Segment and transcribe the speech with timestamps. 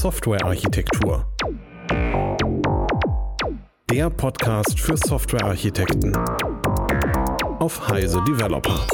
[0.00, 1.30] Softwarearchitektur.
[3.90, 6.16] Der Podcast für Softwarearchitekten
[7.58, 8.86] auf Heise Developer.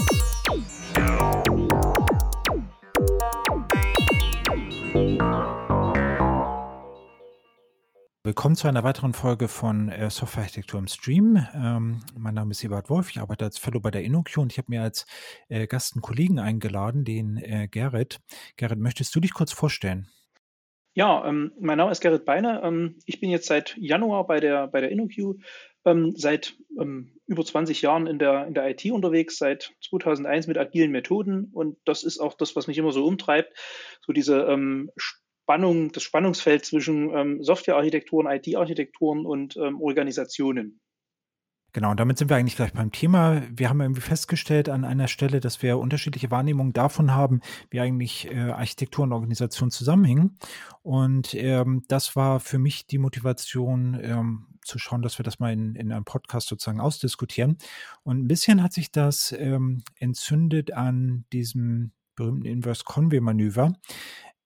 [8.25, 11.47] Willkommen zu einer weiteren Folge von äh, Softwarearchitektur im Stream.
[11.54, 14.59] Ähm, mein Name ist Ebert Wolf, ich arbeite als Fellow bei der InnoQ und ich
[14.59, 15.07] habe mir als
[15.49, 18.19] äh, Gast einen Kollegen eingeladen, den äh, Gerrit.
[18.57, 20.09] Gerrit, möchtest du dich kurz vorstellen?
[20.96, 22.62] Ja, ähm, mein Name ist Gerrit Beine.
[22.64, 25.36] Ähm, ich bin jetzt seit Januar bei der, bei der InnoQ,
[25.84, 30.56] ähm, seit ähm, über 20 Jahren in der, in der IT unterwegs, seit 2001 mit
[30.56, 33.52] agilen Methoden und das ist auch das, was mich immer so umtreibt,
[34.06, 40.80] so diese ähm, Spannung, das Spannungsfeld zwischen ähm, Softwarearchitekturen, IT-Architekturen und Organisationen.
[41.76, 43.42] Genau, und damit sind wir eigentlich gleich beim Thema.
[43.50, 48.30] Wir haben irgendwie festgestellt an einer Stelle, dass wir unterschiedliche Wahrnehmungen davon haben, wie eigentlich
[48.30, 50.38] äh, Architektur und Organisation zusammenhängen.
[50.80, 55.52] Und ähm, das war für mich die Motivation, ähm, zu schauen, dass wir das mal
[55.52, 57.58] in, in einem Podcast sozusagen ausdiskutieren.
[58.05, 63.74] Und ein bisschen hat sich das ähm, entzündet an diesem berühmten Inverse Conway Manöver.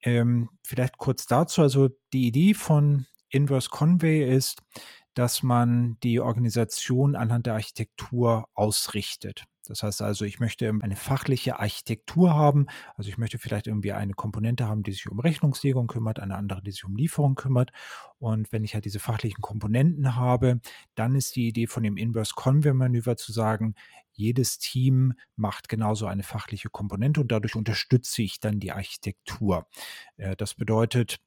[0.01, 1.61] Ähm, vielleicht kurz dazu.
[1.61, 4.61] Also die Idee von Inverse Conway ist,
[5.13, 9.45] dass man die Organisation anhand der Architektur ausrichtet.
[9.67, 12.65] Das heißt also, ich möchte eine fachliche Architektur haben.
[12.95, 16.63] Also ich möchte vielleicht irgendwie eine Komponente haben, die sich um Rechnungslegung kümmert, eine andere,
[16.63, 17.71] die sich um Lieferung kümmert.
[18.17, 20.61] Und wenn ich halt diese fachlichen Komponenten habe,
[20.95, 23.75] dann ist die Idee von dem Inverse Conway Manöver zu sagen,
[24.13, 29.67] jedes Team macht genauso eine fachliche Komponente und dadurch unterstütze ich dann die Architektur.
[30.17, 31.19] Äh, das bedeutet,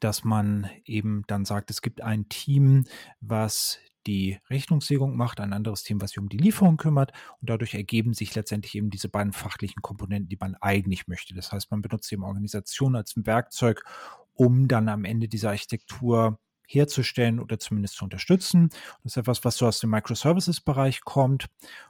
[0.00, 2.84] dass man eben dann sagt, es gibt ein Team,
[3.20, 7.74] was die Rechnungslegung macht, ein anderes Team, was sich um die Lieferung kümmert und dadurch
[7.74, 11.34] ergeben sich letztendlich eben diese beiden fachlichen Komponenten, die man eigentlich möchte.
[11.34, 13.84] Das heißt, man benutzt eben Organisation als ein Werkzeug,
[14.32, 18.68] um dann am Ende dieser Architektur herzustellen oder zumindest zu unterstützen.
[19.02, 21.46] Das ist etwas, was so aus dem Microservices-Bereich kommt.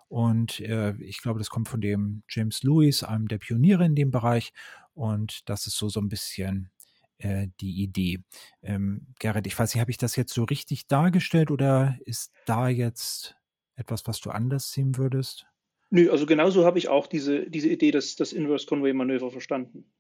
[0.09, 4.11] Und äh, ich glaube, das kommt von dem James Lewis, einem der Pioniere in dem
[4.11, 4.53] Bereich.
[4.95, 6.71] Und das ist so, so ein bisschen
[7.19, 8.21] äh, die Idee.
[8.63, 12.69] Ähm, Gerrit, ich weiß nicht, habe ich das jetzt so richtig dargestellt oder ist da
[12.69, 13.37] jetzt
[13.77, 15.47] etwas, was du anders sehen würdest?
[15.91, 19.91] Nö, also genauso habe ich auch diese, diese Idee des, des Inverse Conway Manöver verstanden.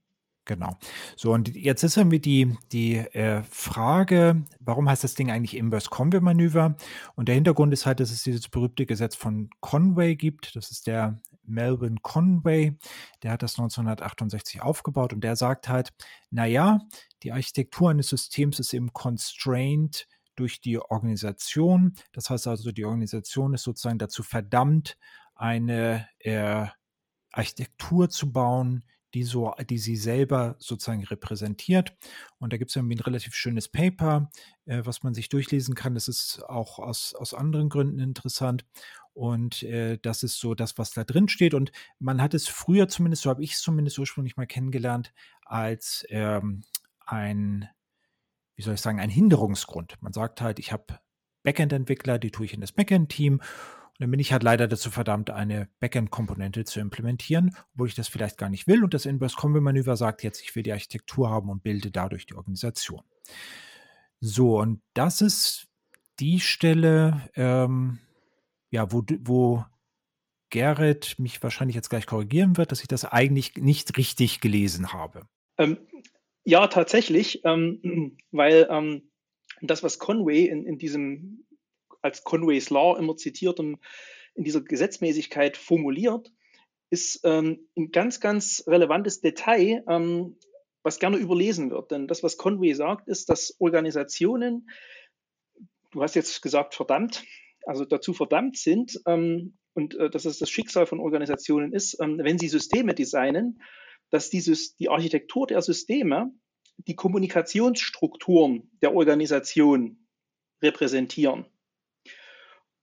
[0.44, 0.78] Genau.
[1.14, 5.90] So, und jetzt ist irgendwie die, die äh, Frage, warum heißt das Ding eigentlich Inverse
[5.90, 6.74] Conway Manöver?
[7.16, 10.56] Und der Hintergrund ist halt, dass es dieses berühmte Gesetz von Conway gibt.
[10.56, 12.76] Das ist der Melvin Conway.
[13.22, 15.92] Der hat das 1968 aufgebaut und der sagt halt,
[16.31, 16.81] naja,
[17.22, 20.06] die Architektur eines Systems ist eben constrained
[20.37, 21.94] durch die Organisation.
[22.12, 24.97] Das heißt also, die Organisation ist sozusagen dazu verdammt,
[25.34, 26.66] eine äh,
[27.32, 31.96] Architektur zu bauen, die so, die sie selber sozusagen repräsentiert.
[32.38, 34.30] Und da gibt es irgendwie ein relativ schönes Paper,
[34.66, 35.94] äh, was man sich durchlesen kann.
[35.94, 38.66] Das ist auch aus, aus anderen Gründen interessant.
[39.14, 41.54] Und äh, das ist so das, was da drin steht.
[41.54, 45.12] Und man hat es früher zumindest, so habe ich es zumindest ursprünglich mal kennengelernt,
[45.44, 46.62] als ähm,
[47.04, 47.69] ein,
[48.54, 50.00] wie soll ich sagen, ein Hinderungsgrund.
[50.02, 51.00] Man sagt halt, ich habe
[51.42, 53.40] Backend-Entwickler, die tue ich in das Backend-Team
[53.98, 58.06] und dann bin ich halt leider dazu verdammt, eine Backend-Komponente zu implementieren, obwohl ich das
[58.06, 58.84] vielleicht gar nicht will.
[58.84, 63.03] Und das Inverse-Combi-Manöver sagt jetzt, ich will die Architektur haben und bilde dadurch die Organisation.
[64.20, 65.66] So, und das ist
[66.20, 67.98] die Stelle, ähm,
[68.70, 69.64] ja, wo, wo
[70.50, 75.26] Gerrit mich wahrscheinlich jetzt gleich korrigieren wird, dass ich das eigentlich nicht richtig gelesen habe.
[75.58, 75.76] Ähm,
[76.44, 79.10] ja, tatsächlich, ähm, weil ähm,
[79.60, 81.47] das, was Conway in, in diesem
[82.03, 83.78] als Conway's Law immer zitiert und
[84.34, 86.32] in dieser Gesetzmäßigkeit formuliert,
[86.91, 90.37] ist ähm, ein ganz, ganz relevantes Detail, ähm,
[90.82, 91.91] was gerne überlesen wird.
[91.91, 94.70] Denn das, was Conway sagt, ist, dass Organisationen,
[95.91, 97.25] du hast jetzt gesagt, verdammt,
[97.66, 102.19] also dazu verdammt sind, ähm, und äh, dass es das Schicksal von Organisationen ist, ähm,
[102.22, 103.62] wenn sie Systeme designen,
[104.10, 106.32] dass dieses, die Architektur der Systeme
[106.78, 110.06] die Kommunikationsstrukturen der Organisation
[110.62, 111.46] repräsentieren.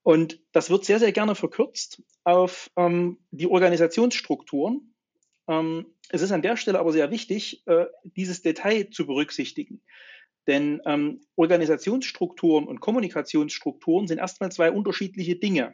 [0.06, 4.94] Und das wird sehr, sehr gerne verkürzt auf ähm, die Organisationsstrukturen.
[5.48, 9.82] Ähm, es ist an der Stelle aber sehr wichtig, äh, dieses Detail zu berücksichtigen.
[10.46, 15.74] Denn ähm, Organisationsstrukturen und Kommunikationsstrukturen sind erstmal zwei unterschiedliche Dinge.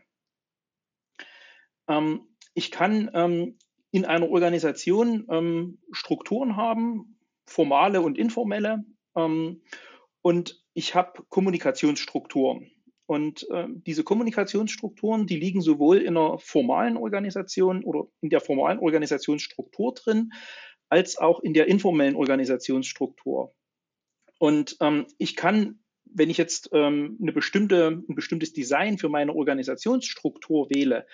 [1.90, 2.22] Ähm,
[2.54, 3.60] ich kann ähm,
[3.92, 12.72] in einer Organisation ähm, Strukturen haben, formale und informelle, und ich habe Kommunikationsstrukturen.
[13.12, 18.80] Und äh, diese Kommunikationsstrukturen, die liegen sowohl in einer formalen Organisation oder in der formalen
[18.80, 20.32] Organisationsstruktur drin,
[20.88, 23.54] als auch in der informellen Organisationsstruktur.
[24.40, 29.36] Und ähm, ich kann, wenn ich jetzt ähm, eine bestimmte, ein bestimmtes Design für meine
[29.36, 31.06] Organisationsstruktur wähle,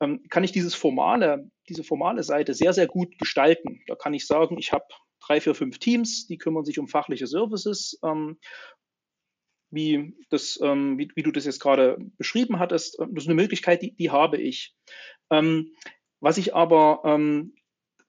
[0.00, 3.82] ähm, kann ich dieses formale, diese formale Seite sehr, sehr gut gestalten.
[3.88, 4.84] Da kann ich sagen, ich habe
[5.18, 7.98] drei, vier, fünf Teams, die kümmern sich um fachliche Services.
[8.04, 8.38] Ähm,
[9.72, 13.82] wie, das, ähm, wie, wie, du das jetzt gerade beschrieben hattest, das ist eine Möglichkeit,
[13.82, 14.74] die, die habe ich.
[15.30, 15.72] Ähm,
[16.20, 17.54] was sich aber ähm,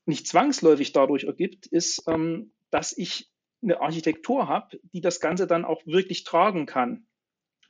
[0.05, 3.31] nicht zwangsläufig dadurch ergibt, ist, ähm, dass ich
[3.61, 7.07] eine Architektur habe, die das Ganze dann auch wirklich tragen kann.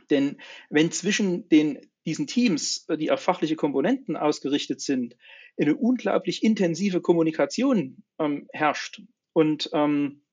[0.10, 5.16] Denn wenn zwischen den, diesen Teams, äh, die auf fachliche Komponenten ausgerichtet sind,
[5.58, 9.02] eine unglaublich intensive Kommunikation ähm, herrscht
[9.34, 10.24] und ähm,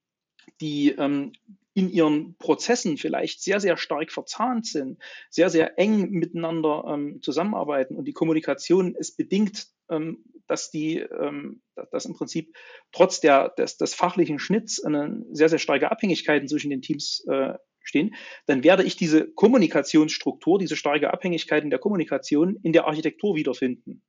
[0.60, 1.32] die ähm,
[1.81, 4.99] in ihren Prozessen vielleicht sehr, sehr stark verzahnt sind,
[5.31, 11.62] sehr, sehr eng miteinander ähm, zusammenarbeiten und die Kommunikation es bedingt, ähm, dass die, ähm,
[11.91, 12.55] dass im Prinzip
[12.93, 17.55] trotz der, des, des fachlichen Schnitts eine sehr, sehr starke Abhängigkeiten zwischen den Teams äh,
[17.82, 24.03] stehen, dann werde ich diese Kommunikationsstruktur, diese starke Abhängigkeiten der Kommunikation in der Architektur wiederfinden.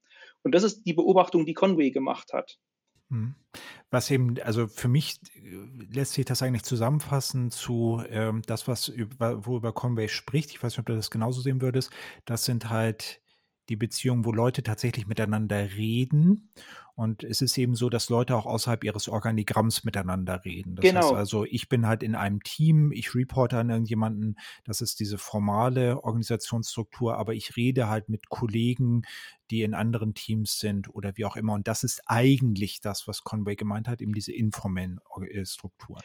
[0.43, 2.59] Und das ist die Beobachtung, die Conway gemacht hat.
[3.11, 3.35] Hm.
[3.91, 8.87] Was eben, also für mich äh, lässt sich das eigentlich zusammenfassen zu ähm, das, was
[8.87, 10.51] über, worüber Conway spricht.
[10.51, 11.91] Ich weiß nicht, ob du das genauso sehen würdest.
[12.25, 13.21] Das sind halt
[13.71, 16.51] die Beziehungen, wo Leute tatsächlich miteinander reden.
[16.93, 20.75] Und es ist eben so, dass Leute auch außerhalb ihres Organigramms miteinander reden.
[20.75, 21.01] Das genau.
[21.01, 25.17] heißt also, ich bin halt in einem Team, ich reporte an irgendjemanden, das ist diese
[25.17, 29.03] formale Organisationsstruktur, aber ich rede halt mit Kollegen,
[29.49, 31.53] die in anderen Teams sind oder wie auch immer.
[31.53, 36.01] Und das ist eigentlich das, was Conway gemeint hat, eben diese informellen äh, Strukturen.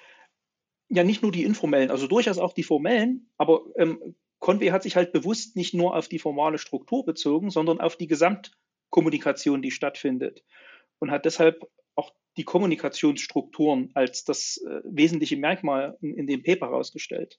[0.88, 4.96] Ja, nicht nur die informellen, also durchaus auch die formellen, aber ähm, Conway hat sich
[4.96, 10.44] halt bewusst nicht nur auf die formale Struktur bezogen, sondern auf die Gesamtkommunikation, die stattfindet.
[10.98, 16.66] Und hat deshalb auch die Kommunikationsstrukturen als das äh, wesentliche Merkmal in, in dem Paper
[16.66, 17.38] herausgestellt.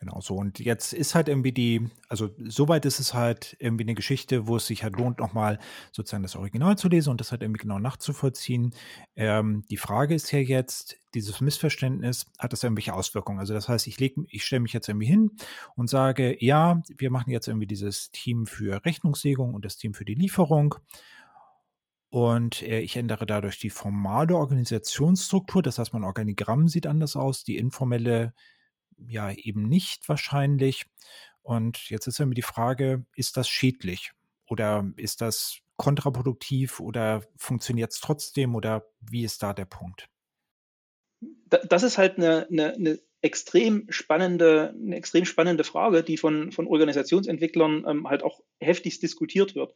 [0.00, 0.36] Genau so.
[0.36, 4.54] Und jetzt ist halt irgendwie die, also soweit ist es halt irgendwie eine Geschichte, wo
[4.56, 5.58] es sich halt lohnt, nochmal
[5.90, 8.72] sozusagen das Original zu lesen und das halt irgendwie genau nachzuvollziehen.
[9.16, 13.40] Ähm, die Frage ist ja jetzt, dieses Missverständnis, hat das irgendwelche Auswirkungen?
[13.40, 15.32] Also das heißt, ich ich stelle mich jetzt irgendwie hin
[15.74, 20.04] und sage, ja, wir machen jetzt irgendwie dieses Team für Rechnungslegung und das Team für
[20.04, 20.76] die Lieferung.
[22.10, 25.62] Und äh, ich ändere dadurch die formale Organisationsstruktur.
[25.62, 27.42] Das heißt, mein Organigramm sieht anders aus.
[27.42, 28.32] Die informelle
[29.06, 30.86] ja eben nicht wahrscheinlich.
[31.42, 34.12] Und jetzt ist ja mir die Frage, ist das schädlich
[34.46, 40.08] oder ist das kontraproduktiv oder funktioniert es trotzdem oder wie ist da der Punkt?
[41.46, 46.66] Das ist halt eine, eine, eine extrem spannende, eine extrem spannende Frage, die von, von
[46.66, 49.74] Organisationsentwicklern ähm, halt auch heftig diskutiert wird.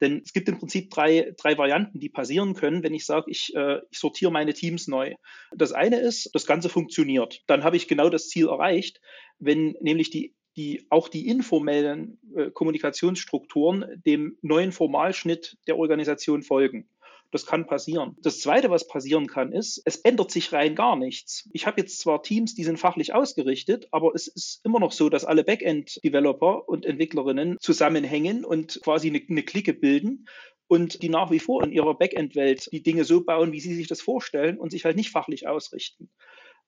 [0.00, 3.54] Denn es gibt im Prinzip drei, drei Varianten, die passieren können, wenn ich sage, ich,
[3.54, 5.14] äh, ich sortiere meine Teams neu.
[5.52, 7.42] Das eine ist, das Ganze funktioniert.
[7.46, 9.00] Dann habe ich genau das Ziel erreicht,
[9.38, 16.88] wenn nämlich die die auch die informellen äh, Kommunikationsstrukturen dem neuen Formalschnitt der Organisation folgen.
[17.30, 18.16] Das kann passieren.
[18.22, 21.48] Das Zweite, was passieren kann, ist, es ändert sich rein gar nichts.
[21.52, 25.08] Ich habe jetzt zwar Teams, die sind fachlich ausgerichtet, aber es ist immer noch so,
[25.08, 30.26] dass alle Backend-Developer und Entwicklerinnen zusammenhängen und quasi eine, eine Clique bilden
[30.68, 33.88] und die nach wie vor in ihrer Backend-Welt die Dinge so bauen, wie sie sich
[33.88, 36.10] das vorstellen und sich halt nicht fachlich ausrichten.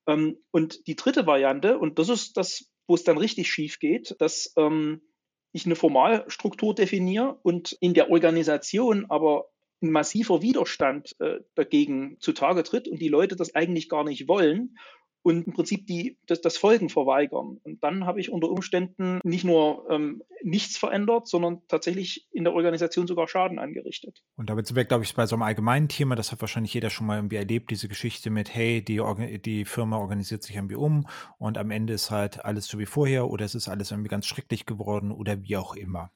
[0.06, 4.16] Ähm, und die dritte Variante, und das ist das, wo es dann richtig schief geht,
[4.19, 5.02] dass ähm,
[5.52, 9.49] ich eine Formalstruktur definiere und in der Organisation aber
[9.83, 14.76] ein massiver Widerstand äh, dagegen zutage tritt und die Leute das eigentlich gar nicht wollen
[15.26, 17.59] und im Prinzip die, das, das Folgen verweigern.
[17.64, 22.52] Und dann habe ich unter Umständen nicht nur ähm, nichts verändert, sondern tatsächlich in der
[22.52, 24.23] Organisation sogar Schaden angerichtet.
[24.37, 26.90] Und damit sind wir, glaube ich, bei so einem allgemeinen Thema, das hat wahrscheinlich jeder
[26.90, 29.02] schon mal irgendwie erlebt, diese Geschichte mit, hey, die,
[29.42, 33.28] die Firma organisiert sich irgendwie um und am Ende ist halt alles so wie vorher
[33.28, 36.12] oder es ist alles irgendwie ganz schrecklich geworden oder wie auch immer.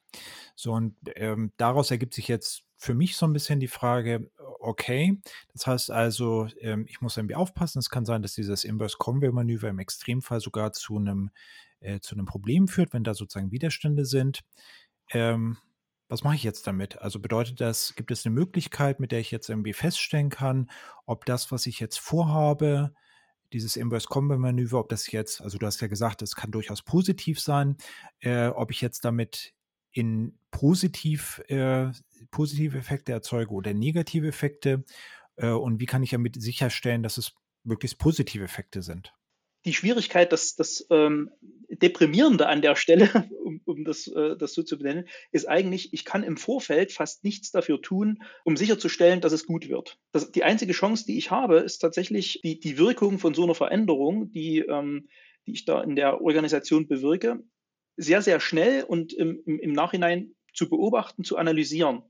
[0.55, 5.21] So, und ähm, daraus ergibt sich jetzt für mich so ein bisschen die Frage, okay,
[5.53, 7.77] das heißt also, ähm, ich muss irgendwie aufpassen.
[7.77, 11.29] Es kann sein, dass dieses Inverse-Conway-Manöver im Extremfall sogar zu einem,
[11.79, 14.41] äh, zu einem Problem führt, wenn da sozusagen Widerstände sind.
[15.11, 15.57] Ähm,
[16.09, 16.99] was mache ich jetzt damit?
[16.99, 20.67] Also bedeutet das, gibt es eine Möglichkeit, mit der ich jetzt irgendwie feststellen kann,
[21.05, 22.95] ob das, was ich jetzt vorhabe,
[23.53, 27.77] dieses Inverse-Conway-Manöver, ob das jetzt, also du hast ja gesagt, es kann durchaus positiv sein,
[28.21, 29.53] äh, ob ich jetzt damit
[29.91, 31.91] in positiv, äh,
[32.29, 34.83] positive Effekte erzeuge oder negative Effekte?
[35.35, 37.33] Äh, und wie kann ich damit sicherstellen, dass es
[37.63, 39.13] möglichst positive Effekte sind?
[39.65, 41.31] die Schwierigkeit, das, das ähm,
[41.69, 43.09] Deprimierende an der Stelle,
[43.43, 47.23] um, um das, äh, das so zu benennen, ist eigentlich, ich kann im Vorfeld fast
[47.23, 49.99] nichts dafür tun, um sicherzustellen, dass es gut wird.
[50.11, 53.55] Das, die einzige Chance, die ich habe, ist tatsächlich die, die Wirkung von so einer
[53.55, 55.07] Veränderung, die, ähm,
[55.45, 57.43] die ich da in der Organisation bewirke,
[57.97, 62.03] sehr, sehr schnell und im, im, Nachhinein zu beobachten, zu analysieren.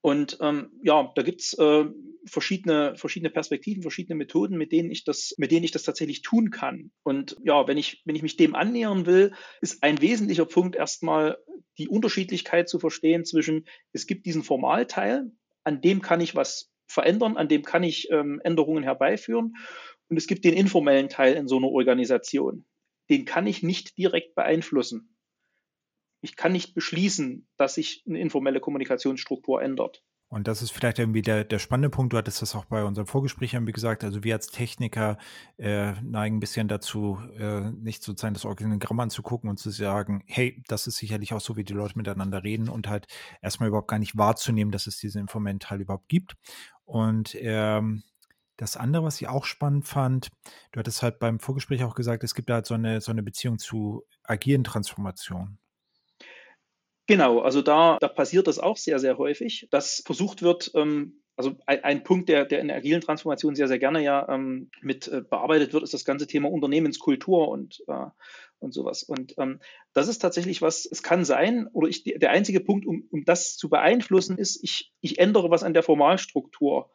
[0.00, 1.84] Und ähm, ja, da gibt's äh,
[2.24, 6.50] verschiedene, verschiedene Perspektiven, verschiedene Methoden, mit denen ich das, mit denen ich das tatsächlich tun
[6.50, 6.92] kann.
[7.02, 11.38] Und ja, wenn ich, wenn ich mich dem annähern will, ist ein wesentlicher Punkt erstmal
[11.78, 15.30] die Unterschiedlichkeit zu verstehen zwischen, es gibt diesen Formalteil,
[15.64, 19.54] an dem kann ich was verändern, an dem kann ich ähm, Änderungen herbeiführen.
[20.08, 22.64] Und es gibt den informellen Teil in so einer Organisation.
[23.10, 25.14] Den kann ich nicht direkt beeinflussen
[26.20, 30.02] ich kann nicht beschließen, dass sich eine informelle Kommunikationsstruktur ändert.
[30.30, 32.12] Und das ist vielleicht irgendwie der, der spannende Punkt.
[32.12, 34.04] Du hattest das auch bei unserem Vorgespräch irgendwie gesagt.
[34.04, 35.16] Also wir als Techniker
[35.56, 40.62] äh, neigen ein bisschen dazu, äh, nicht sozusagen das Organigramm anzugucken und zu sagen, hey,
[40.68, 43.06] das ist sicherlich auch so, wie die Leute miteinander reden und halt
[43.40, 46.36] erstmal überhaupt gar nicht wahrzunehmen, dass es diesen informellen Teil überhaupt gibt.
[46.84, 48.02] Und ähm,
[48.58, 50.28] das andere, was ich auch spannend fand,
[50.72, 53.22] du hattest halt beim Vorgespräch auch gesagt, es gibt da halt so eine, so eine
[53.22, 55.58] Beziehung zu agilen Transformationen.
[57.06, 61.56] Genau, also da, da passiert das auch sehr, sehr häufig, dass versucht wird, ähm, also
[61.66, 65.06] ein, ein, Punkt, der, der in der agilen Transformation sehr, sehr gerne ja ähm, mit
[65.06, 68.06] äh, bearbeitet wird, ist das ganze Thema Unternehmenskultur und, äh,
[68.58, 69.04] und sowas.
[69.04, 69.60] Und ähm,
[69.94, 73.56] das ist tatsächlich was, es kann sein, oder ich, der einzige Punkt, um, um das
[73.56, 76.90] zu beeinflussen, ist, ich, ich ändere was an der Formalstruktur.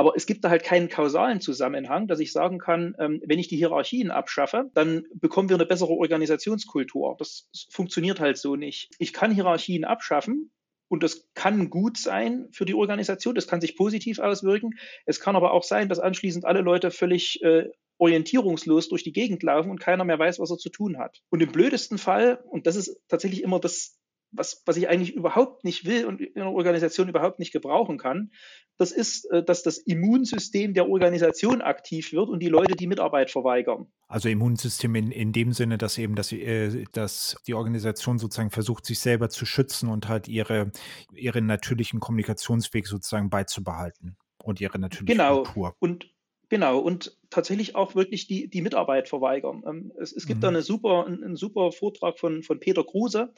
[0.00, 3.48] Aber es gibt da halt keinen kausalen Zusammenhang, dass ich sagen kann, ähm, wenn ich
[3.48, 7.16] die Hierarchien abschaffe, dann bekommen wir eine bessere Organisationskultur.
[7.18, 8.88] Das funktioniert halt so nicht.
[8.98, 10.50] Ich kann Hierarchien abschaffen,
[10.88, 14.70] und das kann gut sein für die Organisation, das kann sich positiv auswirken.
[15.04, 19.42] Es kann aber auch sein, dass anschließend alle Leute völlig äh, orientierungslos durch die Gegend
[19.42, 21.20] laufen und keiner mehr weiß, was er zu tun hat.
[21.28, 23.99] Und im blödesten Fall, und das ist tatsächlich immer das,
[24.32, 28.30] was, was ich eigentlich überhaupt nicht will und in einer Organisation überhaupt nicht gebrauchen kann,
[28.76, 33.30] das ist, äh, dass das Immunsystem der Organisation aktiv wird und die Leute die Mitarbeit
[33.30, 33.88] verweigern.
[34.08, 38.86] Also Immunsystem in, in dem Sinne, dass eben dass, äh, dass die Organisation sozusagen versucht,
[38.86, 40.70] sich selber zu schützen und halt ihre,
[41.14, 45.42] ihren natürlichen Kommunikationsweg sozusagen beizubehalten und ihre natürliche genau.
[45.42, 45.76] Kultur.
[45.78, 46.10] Und
[46.50, 49.62] Genau, und tatsächlich auch wirklich die, die Mitarbeit verweigern.
[49.64, 50.42] Ähm, es, es, gibt mhm.
[50.42, 53.32] da eine super, einen, einen, super Vortrag von, von Peter Kruse,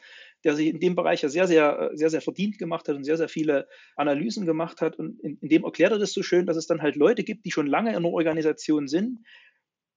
[0.44, 3.16] der sich in dem Bereich ja sehr, sehr, sehr, sehr verdient gemacht hat und sehr,
[3.16, 4.98] sehr viele Analysen gemacht hat.
[4.98, 7.44] Und in, in dem erklärt er das so schön, dass es dann halt Leute gibt,
[7.44, 9.20] die schon lange in einer Organisation sind,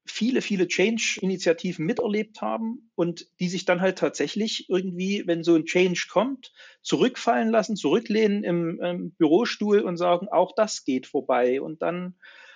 [0.05, 5.65] viele, viele Change-Initiativen miterlebt haben und die sich dann halt tatsächlich irgendwie, wenn so ein
[5.65, 11.59] Change kommt, zurückfallen lassen, zurücklehnen im, im Bürostuhl und sagen, auch das geht vorbei.
[11.59, 12.15] Und dann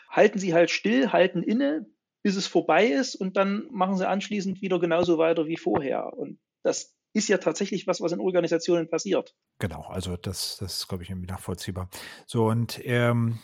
[0.10, 1.88] halten sie halt still, halten inne,
[2.22, 6.14] bis es vorbei ist und dann machen sie anschließend wieder genauso weiter wie vorher.
[6.18, 9.36] Und das ist ja tatsächlich was, was in Organisationen passiert.
[9.60, 11.90] Genau, also das, das ist, glaube ich, irgendwie nachvollziehbar.
[12.26, 13.40] So, und ähm,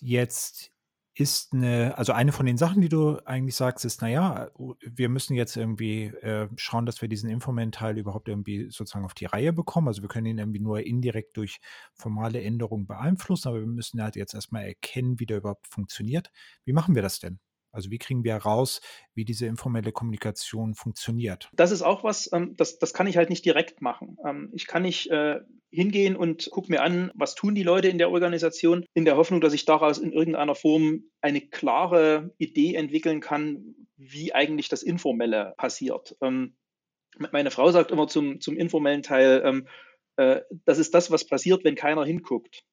[0.00, 0.72] jetzt
[1.14, 5.34] ist eine, also eine von den Sachen, die du eigentlich sagst, ist, naja, wir müssen
[5.34, 9.52] jetzt irgendwie äh, schauen, dass wir diesen informellen Teil überhaupt irgendwie sozusagen auf die Reihe
[9.52, 9.88] bekommen.
[9.88, 11.60] Also wir können ihn irgendwie nur indirekt durch
[11.92, 16.30] formale Änderungen beeinflussen, aber wir müssen halt jetzt erstmal erkennen, wie der überhaupt funktioniert.
[16.64, 17.38] Wie machen wir das denn?
[17.72, 18.80] Also wie kriegen wir heraus,
[19.14, 21.48] wie diese informelle Kommunikation funktioniert?
[21.52, 24.16] Das ist auch was, ähm, das, das kann ich halt nicht direkt machen.
[24.26, 27.98] Ähm, ich kann nicht äh, hingehen und gucke mir an, was tun die Leute in
[27.98, 33.20] der Organisation, in der Hoffnung, dass ich daraus in irgendeiner Form eine klare Idee entwickeln
[33.20, 36.16] kann, wie eigentlich das Informelle passiert.
[36.20, 36.56] Ähm,
[37.32, 39.64] meine Frau sagt immer zum, zum informellen Teil,
[40.16, 42.64] äh, das ist das, was passiert, wenn keiner hinguckt.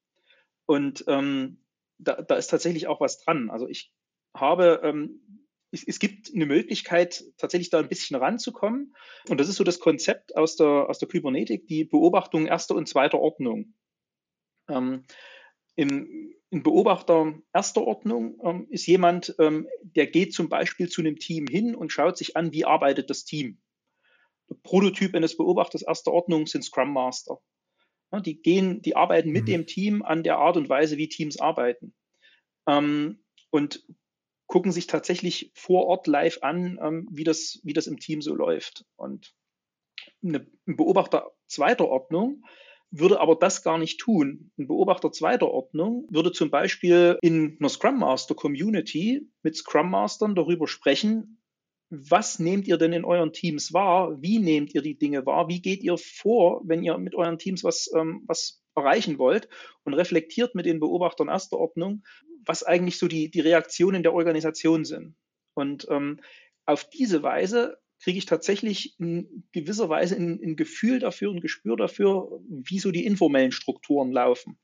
[0.66, 1.42] Und da,
[1.98, 3.50] da ist tatsächlich auch was dran.
[3.50, 3.90] Also ich
[4.40, 5.20] habe, ähm,
[5.70, 8.94] es, es, gibt eine Möglichkeit, tatsächlich da ein bisschen ranzukommen.
[9.28, 12.88] Und das ist so das Konzept aus der, aus der Kybernetik, die Beobachtung erster und
[12.88, 13.74] zweiter Ordnung.
[14.68, 15.04] Ähm,
[15.76, 21.18] im, ein Beobachter erster Ordnung ähm, ist jemand, ähm, der geht zum Beispiel zu einem
[21.18, 23.60] Team hin und schaut sich an, wie arbeitet das Team.
[24.48, 27.40] Der Prototyp eines Beobachters erster Ordnung sind Scrum Master.
[28.10, 29.46] Ja, die gehen, die arbeiten mit mhm.
[29.46, 31.94] dem Team an der Art und Weise, wie Teams arbeiten.
[32.66, 33.84] Ähm, und
[34.48, 38.34] gucken sich tatsächlich vor Ort live an, ähm, wie, das, wie das im Team so
[38.34, 38.84] läuft.
[38.96, 39.34] Und
[40.24, 42.42] eine, ein Beobachter zweiter Ordnung
[42.90, 44.50] würde aber das gar nicht tun.
[44.58, 50.34] Ein Beobachter zweiter Ordnung würde zum Beispiel in einer Scrum Master Community mit Scrum Mastern
[50.34, 51.38] darüber sprechen,
[51.90, 54.20] was nehmt ihr denn in euren Teams wahr?
[54.20, 55.48] Wie nehmt ihr die Dinge wahr?
[55.48, 59.48] Wie geht ihr vor, wenn ihr mit euren Teams was, ähm, was erreichen wollt?
[59.84, 62.04] Und reflektiert mit den Beobachtern erster Ordnung,
[62.44, 65.14] was eigentlich so die, die Reaktionen der Organisation sind.
[65.54, 66.20] Und ähm,
[66.64, 71.76] auf diese Weise kriege ich tatsächlich in gewisser Weise ein, ein Gefühl dafür, ein Gespür
[71.76, 74.58] dafür, wie so die informellen Strukturen laufen.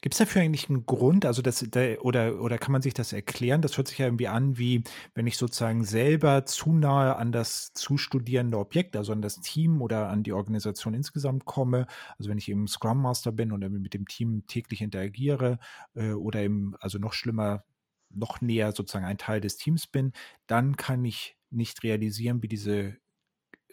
[0.00, 1.24] Gibt es dafür eigentlich einen Grund?
[1.24, 1.64] Also das,
[2.00, 3.62] oder, oder kann man sich das erklären?
[3.62, 4.82] Das hört sich ja irgendwie an, wie
[5.14, 10.08] wenn ich sozusagen selber zu nahe an das zustudierende Objekt, also an das Team oder
[10.08, 11.86] an die Organisation insgesamt komme.
[12.18, 15.58] Also wenn ich eben Scrum Master bin und mit dem Team täglich interagiere
[15.94, 17.64] äh, oder eben, also noch schlimmer,
[18.10, 20.12] noch näher sozusagen ein Teil des Teams bin,
[20.46, 22.96] dann kann ich nicht realisieren, wie diese,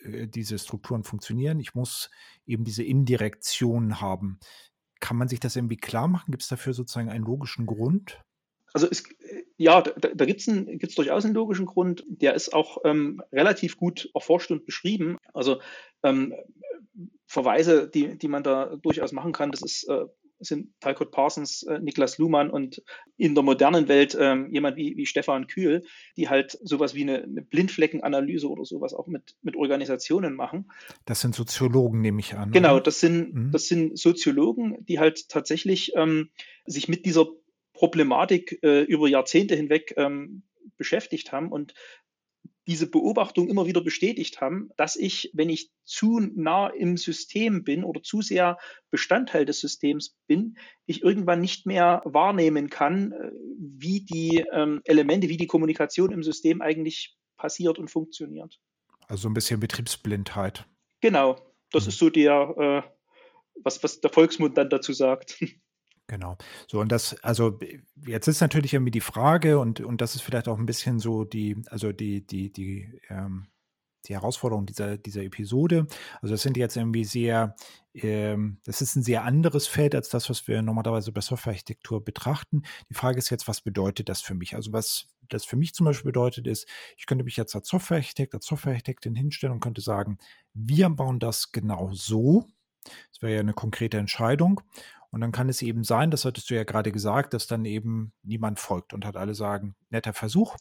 [0.04, 1.60] äh, diese Strukturen funktionieren.
[1.60, 2.10] Ich muss
[2.46, 4.40] eben diese Indirektion haben.
[5.06, 6.32] Kann man sich das irgendwie klar machen?
[6.32, 8.24] Gibt es dafür sozusagen einen logischen Grund?
[8.74, 9.04] Also es,
[9.56, 12.04] ja, da, da gibt es durchaus einen logischen Grund.
[12.08, 15.18] Der ist auch ähm, relativ gut erforscht und beschrieben.
[15.32, 15.62] Also
[16.02, 16.34] ähm,
[17.28, 20.06] Verweise, die, die man da durchaus machen kann, das ist äh,
[20.46, 22.82] sind Talcott Parsons, äh, Niklas Luhmann und
[23.18, 25.84] in der modernen Welt ähm, jemand wie, wie Stefan Kühl,
[26.18, 30.72] die halt sowas wie eine, eine, Blindfleckenanalyse oder sowas auch mit, mit Organisationen machen.
[31.06, 32.52] Das sind Soziologen, nehme ich an.
[32.52, 33.52] Genau, das sind, mhm.
[33.52, 36.30] das sind Soziologen, die halt tatsächlich ähm,
[36.66, 37.28] sich mit dieser
[37.74, 40.44] Problematik äh, über Jahrzehnte hinweg ähm,
[40.78, 41.74] beschäftigt haben und
[42.68, 47.84] diese Beobachtung immer wieder bestätigt haben, dass ich, wenn ich zu nah im System bin
[47.84, 48.58] oder zu sehr
[48.90, 55.30] Bestandteil des Systems bin, ich irgendwann nicht mehr wahrnehmen kann, äh, wie die ähm, Elemente,
[55.30, 58.60] wie die Kommunikation im System eigentlich passiert und funktioniert.
[59.08, 60.66] Also ein bisschen Betriebsblindheit.
[61.02, 61.36] Genau,
[61.72, 61.90] das mhm.
[61.90, 62.90] ist so der, äh,
[63.64, 65.38] was, was der Volksmund dann dazu sagt.
[66.08, 66.38] Genau.
[66.68, 67.60] So, und das, also
[68.06, 71.24] jetzt ist natürlich irgendwie die Frage, und, und das ist vielleicht auch ein bisschen so
[71.24, 73.48] die, also die, die, die, ähm,
[74.08, 75.88] die Herausforderung dieser, dieser Episode.
[76.22, 77.56] Also das sind jetzt irgendwie sehr,
[77.94, 82.62] ähm, das ist ein sehr anderes Feld als das, was wir normalerweise bei Softwarearchitektur betrachten.
[82.90, 84.56] Die Frage ist jetzt, was bedeutet das für mich?
[84.56, 88.36] Also was das für mich zum Beispiel bedeutet ist, ich könnte mich jetzt als Softwarearchitekt,
[88.36, 90.20] als Softwarearchitektin hinstellen und könnte sagen,
[90.54, 92.46] wir bauen das genau so.
[93.12, 94.62] Das wäre ja eine konkrete Entscheidung.
[95.16, 98.12] Und dann kann es eben sein, das hattest du ja gerade gesagt, dass dann eben
[98.22, 100.58] niemand folgt und hat alle sagen, netter Versuch.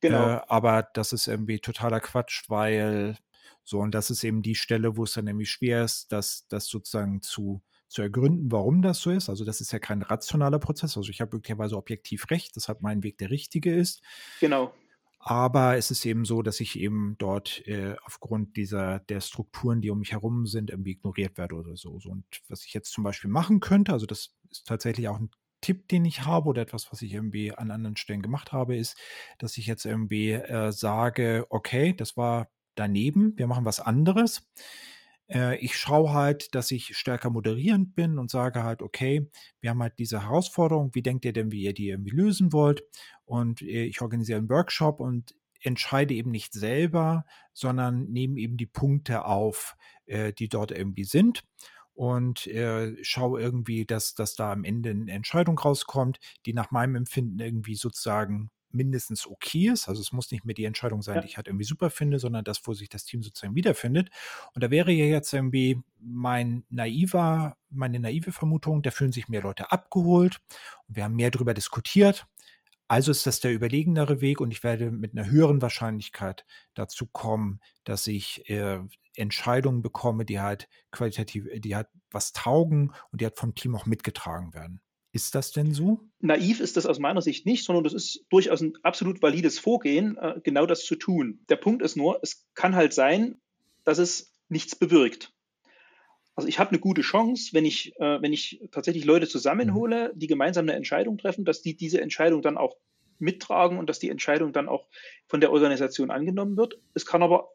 [0.00, 0.28] Genau.
[0.28, 3.16] Äh, aber das ist irgendwie totaler Quatsch, weil
[3.62, 6.66] so, und das ist eben die Stelle, wo es dann nämlich schwer ist, das, das
[6.66, 9.30] sozusagen zu, zu ergründen, warum das so ist.
[9.30, 10.98] Also das ist ja kein rationaler Prozess.
[10.98, 14.02] Also ich habe möglicherweise objektiv recht, deshalb mein Weg der richtige ist.
[14.38, 14.74] Genau.
[15.26, 19.88] Aber es ist eben so, dass ich eben dort äh, aufgrund dieser der Strukturen, die
[19.88, 21.98] um mich herum sind, irgendwie ignoriert werde oder so.
[21.98, 22.10] so.
[22.10, 25.30] Und was ich jetzt zum Beispiel machen könnte, also das ist tatsächlich auch ein
[25.62, 28.98] Tipp, den ich habe oder etwas, was ich irgendwie an anderen Stellen gemacht habe, ist,
[29.38, 34.46] dass ich jetzt irgendwie äh, sage, okay, das war daneben, wir machen was anderes.
[35.34, 39.82] Äh, ich schaue halt, dass ich stärker moderierend bin und sage halt, okay, wir haben
[39.82, 42.82] halt diese Herausforderung, wie denkt ihr denn, wie ihr die irgendwie lösen wollt?
[43.24, 48.66] Und äh, ich organisiere einen Workshop und entscheide eben nicht selber, sondern nehme eben die
[48.66, 51.42] Punkte auf, äh, die dort irgendwie sind
[51.94, 52.50] und
[53.02, 57.76] schaue irgendwie, dass, dass da am Ende eine Entscheidung rauskommt, die nach meinem Empfinden irgendwie
[57.76, 59.88] sozusagen mindestens okay ist.
[59.88, 61.20] Also es muss nicht mehr die Entscheidung sein, ja.
[61.22, 64.10] die ich halt irgendwie super finde, sondern das, wo sich das Team sozusagen wiederfindet.
[64.54, 69.42] Und da wäre ja jetzt irgendwie mein naiver, meine naive Vermutung, da fühlen sich mehr
[69.42, 70.40] Leute abgeholt
[70.88, 72.26] und wir haben mehr darüber diskutiert.
[72.86, 77.60] Also ist das der überlegenere Weg und ich werde mit einer höheren Wahrscheinlichkeit dazu kommen,
[77.84, 78.80] dass ich äh,
[79.16, 83.86] Entscheidungen bekomme, die halt qualitativ, die halt was taugen und die halt vom Team auch
[83.86, 84.80] mitgetragen werden.
[85.14, 86.00] Ist das denn so?
[86.18, 90.18] Naiv ist das aus meiner Sicht nicht, sondern das ist durchaus ein absolut valides Vorgehen,
[90.18, 91.38] äh, genau das zu tun.
[91.48, 93.40] Der Punkt ist nur, es kann halt sein,
[93.84, 95.32] dass es nichts bewirkt.
[96.34, 100.18] Also ich habe eine gute Chance, wenn ich, äh, wenn ich tatsächlich Leute zusammenhole, mhm.
[100.18, 102.74] die gemeinsam eine Entscheidung treffen, dass die diese Entscheidung dann auch
[103.20, 104.88] mittragen und dass die Entscheidung dann auch
[105.28, 106.80] von der Organisation angenommen wird.
[106.94, 107.50] Es kann aber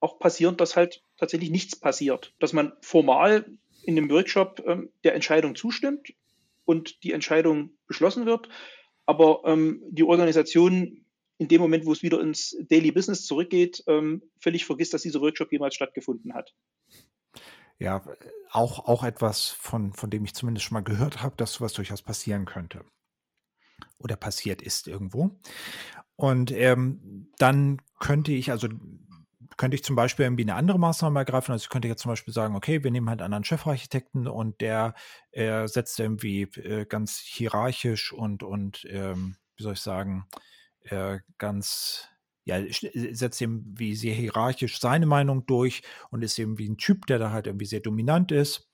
[0.00, 3.46] auch passieren, dass halt tatsächlich nichts passiert, dass man formal
[3.82, 6.12] in dem Workshop ähm, der Entscheidung zustimmt,
[6.68, 8.50] und die Entscheidung beschlossen wird.
[9.06, 11.06] Aber ähm, die Organisation
[11.38, 15.22] in dem Moment, wo es wieder ins Daily Business zurückgeht, ähm, völlig vergisst, dass dieser
[15.22, 16.54] Workshop jemals stattgefunden hat.
[17.78, 18.04] Ja,
[18.50, 22.02] auch, auch etwas, von, von dem ich zumindest schon mal gehört habe, dass sowas durchaus
[22.02, 22.84] passieren könnte.
[23.98, 25.30] Oder passiert ist irgendwo.
[26.16, 28.68] Und ähm, dann könnte ich, also
[29.58, 31.52] könnte ich zum Beispiel irgendwie eine andere Maßnahme ergreifen.
[31.52, 34.60] Also ich könnte jetzt zum Beispiel sagen, okay, wir nehmen halt einen anderen Chefarchitekten und
[34.62, 34.94] der
[35.32, 40.26] äh, setzt irgendwie äh, ganz hierarchisch und, und ähm, wie soll ich sagen,
[40.84, 42.08] äh, ganz
[42.44, 47.18] ja, setzt irgendwie sehr hierarchisch seine Meinung durch und ist eben wie ein Typ, der
[47.18, 48.70] da halt irgendwie sehr dominant ist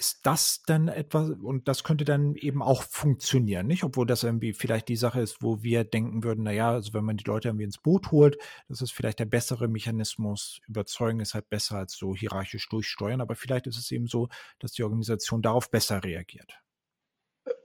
[0.00, 3.84] ist das dann etwas, und das könnte dann eben auch funktionieren, nicht?
[3.84, 7.18] Obwohl das irgendwie vielleicht die Sache ist, wo wir denken würden, naja, also wenn man
[7.18, 10.60] die Leute irgendwie ins Boot holt, das ist vielleicht der bessere Mechanismus.
[10.66, 14.72] Überzeugen ist halt besser als so hierarchisch durchsteuern, aber vielleicht ist es eben so, dass
[14.72, 16.60] die Organisation darauf besser reagiert.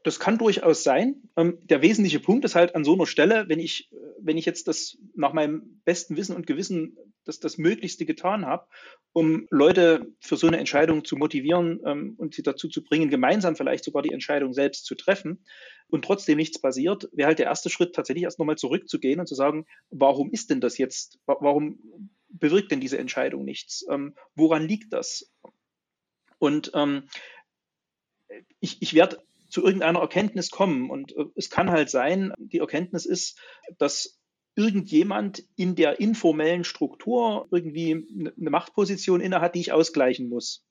[0.05, 1.23] Das kann durchaus sein.
[1.35, 3.89] Ähm, der wesentliche Punkt ist halt an so einer Stelle, wenn ich,
[4.19, 8.67] wenn ich jetzt das nach meinem besten Wissen und Gewissen das, das Möglichste getan habe,
[9.13, 13.55] um Leute für so eine Entscheidung zu motivieren ähm, und sie dazu zu bringen, gemeinsam
[13.55, 15.43] vielleicht sogar die Entscheidung selbst zu treffen
[15.87, 19.33] und trotzdem nichts passiert, wäre halt der erste Schritt tatsächlich erst nochmal zurückzugehen und zu
[19.33, 21.17] sagen, warum ist denn das jetzt?
[21.25, 21.79] Warum
[22.29, 23.83] bewirkt denn diese Entscheidung nichts?
[23.89, 25.33] Ähm, woran liegt das?
[26.37, 27.07] Und ähm,
[28.59, 29.17] ich, ich werde
[29.55, 30.89] zu irgendeiner Erkenntnis kommen.
[30.89, 33.39] Und äh, es kann halt sein, die Erkenntnis ist,
[33.77, 34.19] dass
[34.55, 38.05] irgendjemand in der informellen Struktur irgendwie
[38.37, 40.65] eine Machtposition innehat, die ich ausgleichen muss.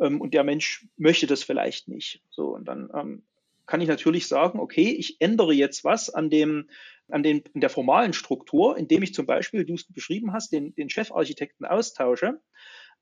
[0.00, 2.22] Ähm, und der Mensch möchte das vielleicht nicht.
[2.30, 3.22] So, und dann ähm,
[3.66, 6.70] kann ich natürlich sagen, okay, ich ändere jetzt was an dem,
[7.10, 10.74] an, den, an der formalen Struktur, indem ich zum Beispiel, du es beschrieben hast, den,
[10.74, 12.40] den Chefarchitekten austausche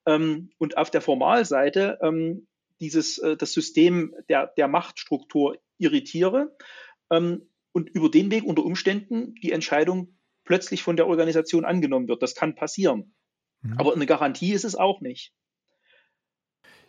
[0.07, 1.99] ähm, und auf der Formalseite
[2.81, 6.57] dieses, äh, das System der, der Machtstruktur irritiere
[7.11, 12.23] ähm, und über den Weg unter Umständen die Entscheidung plötzlich von der Organisation angenommen wird.
[12.23, 13.15] Das kann passieren.
[13.63, 13.79] Mhm.
[13.79, 15.33] Aber eine Garantie ist es auch nicht.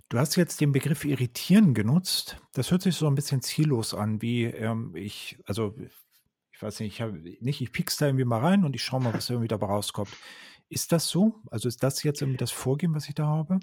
[0.09, 2.37] Du hast jetzt den Begriff irritieren genutzt.
[2.53, 5.75] Das hört sich so ein bisschen ziellos an, wie ähm, ich, also
[6.51, 9.01] ich weiß nicht, ich habe nicht, ich piek's da irgendwie mal rein und ich schaue
[9.01, 10.11] mal, was irgendwie dabei rauskommt.
[10.69, 11.41] Ist das so?
[11.49, 13.59] Also ist das jetzt irgendwie das Vorgehen, was ich da habe?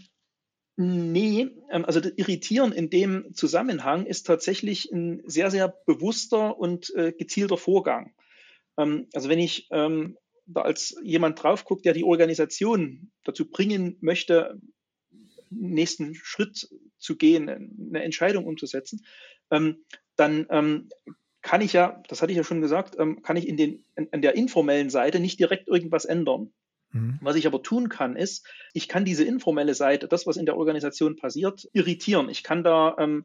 [0.76, 6.94] Nee, ähm, also das Irritieren in dem Zusammenhang ist tatsächlich ein sehr, sehr bewusster und
[6.94, 8.14] äh, gezielter Vorgang.
[8.78, 13.98] Ähm, also wenn ich ähm, da als jemand drauf guckt, der die Organisation dazu bringen
[14.00, 14.60] möchte,
[15.50, 19.04] nächsten Schritt zu gehen, eine Entscheidung umzusetzen,
[19.50, 20.88] dann
[21.42, 24.34] kann ich ja, das hatte ich ja schon gesagt, kann ich in den, an der
[24.34, 26.52] informellen Seite nicht direkt irgendwas ändern.
[26.92, 27.18] Mhm.
[27.20, 30.56] Was ich aber tun kann, ist, ich kann diese informelle Seite, das, was in der
[30.56, 32.28] Organisation passiert, irritieren.
[32.28, 33.24] Ich kann da ähm,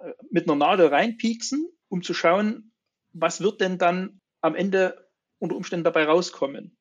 [0.00, 2.72] äh, mit einer Nadel reinpieksen, um zu schauen,
[3.12, 6.76] was wird denn dann am Ende unter Umständen dabei rauskommen.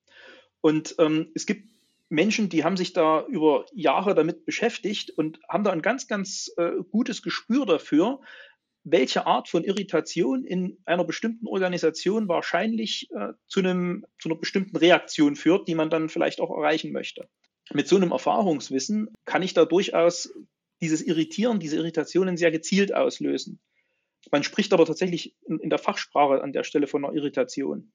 [0.61, 1.69] Und ähm, es gibt
[2.09, 6.51] Menschen, die haben sich da über Jahre damit beschäftigt und haben da ein ganz, ganz
[6.57, 8.21] äh, gutes Gespür dafür,
[8.89, 14.77] welche Art von Irritation in einer bestimmten Organisation wahrscheinlich äh, zu, einem, zu einer bestimmten
[14.77, 17.27] Reaktion führt, die man dann vielleicht auch erreichen möchte.
[17.73, 20.33] Mit so einem Erfahrungswissen kann ich da durchaus
[20.81, 23.59] dieses Irritieren, diese Irritationen sehr gezielt auslösen.
[24.31, 27.91] Man spricht aber tatsächlich in, in der Fachsprache an der Stelle von einer Irritation.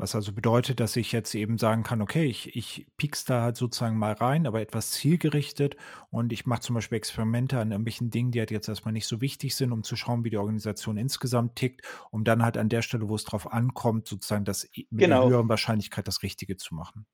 [0.00, 3.56] Was also bedeutet, dass ich jetzt eben sagen kann, okay, ich, ich piek's da halt
[3.56, 5.76] sozusagen mal rein, aber etwas zielgerichtet
[6.10, 9.20] und ich mache zum Beispiel Experimente an irgendwelchen Dingen, die halt jetzt erstmal nicht so
[9.20, 12.80] wichtig sind, um zu schauen, wie die Organisation insgesamt tickt, um dann halt an der
[12.80, 15.22] Stelle, wo es drauf ankommt, sozusagen das mit genau.
[15.22, 17.04] einer höheren Wahrscheinlichkeit das Richtige zu machen.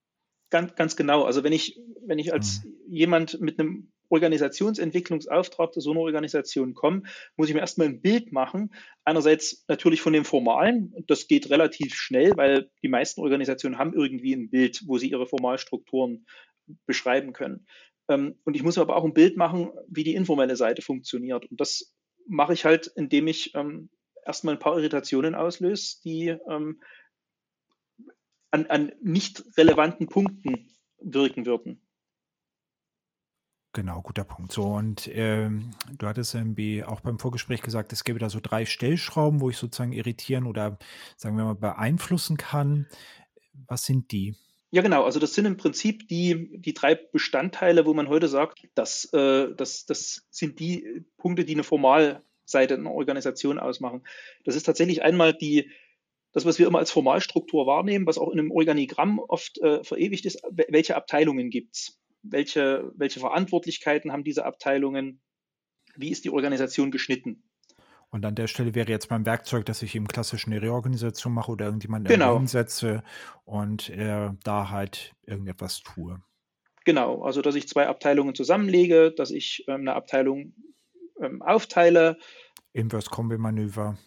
[0.50, 1.24] Ganz, ganz genau.
[1.24, 2.70] Also wenn ich, wenn ich als mhm.
[2.86, 7.02] jemand mit einem Organisationsentwicklungsauftrag zu so einer Organisation komme,
[7.36, 8.72] muss ich mir erstmal ein Bild machen.
[9.04, 14.34] Einerseits natürlich von dem Formalen, das geht relativ schnell, weil die meisten Organisationen haben irgendwie
[14.34, 16.26] ein Bild, wo sie ihre Formalstrukturen
[16.86, 17.66] beschreiben können.
[18.08, 21.46] Ähm, und ich muss aber auch ein Bild machen, wie die informelle Seite funktioniert.
[21.50, 21.94] Und das
[22.28, 23.90] mache ich halt, indem ich ähm,
[24.24, 26.80] erstmal ein paar Irritationen auslöse, die ähm,
[28.50, 31.85] an, an nicht relevanten Punkten wirken würden.
[33.76, 34.52] Genau, guter Punkt.
[34.52, 38.64] So, und ähm, du hattest irgendwie auch beim Vorgespräch gesagt, es gäbe da so drei
[38.64, 40.78] Stellschrauben, wo ich sozusagen irritieren oder
[41.18, 42.86] sagen wir mal beeinflussen kann.
[43.68, 44.34] Was sind die?
[44.70, 45.04] Ja, genau.
[45.04, 49.54] Also das sind im Prinzip die, die drei Bestandteile, wo man heute sagt, dass, äh,
[49.54, 54.06] das, das sind die Punkte, die eine Formalseite einer Organisation ausmachen.
[54.46, 55.70] Das ist tatsächlich einmal die,
[56.32, 60.24] das, was wir immer als Formalstruktur wahrnehmen, was auch in einem Organigramm oft äh, verewigt
[60.24, 65.20] ist, welche Abteilungen gibt es welche, welche Verantwortlichkeiten haben diese Abteilungen,
[65.96, 67.42] wie ist die Organisation geschnitten.
[68.10, 71.50] Und an der Stelle wäre jetzt mein Werkzeug, dass ich eben klassisch eine Reorganisation mache
[71.52, 72.36] oder irgendjemanden genau.
[72.38, 73.02] hinsetze
[73.44, 76.22] und äh, da halt irgendetwas tue.
[76.84, 80.54] Genau, also dass ich zwei Abteilungen zusammenlege, dass ich ähm, eine Abteilung
[81.20, 82.16] ähm, aufteile.
[82.74, 83.98] Inverse-Kombi-Manöver.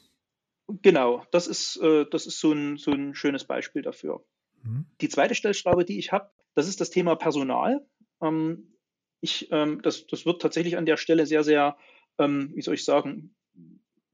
[0.82, 4.24] Genau, das ist, äh, das ist so, ein, so ein schönes Beispiel dafür.
[4.64, 4.86] Mhm.
[5.02, 7.86] Die zweite Stellschraube, die ich habe, das ist das Thema Personal.
[8.22, 8.76] Ähm,
[9.22, 11.78] ich, ähm, das, das wird tatsächlich an der Stelle sehr, sehr,
[12.18, 13.36] ähm, wie soll ich sagen,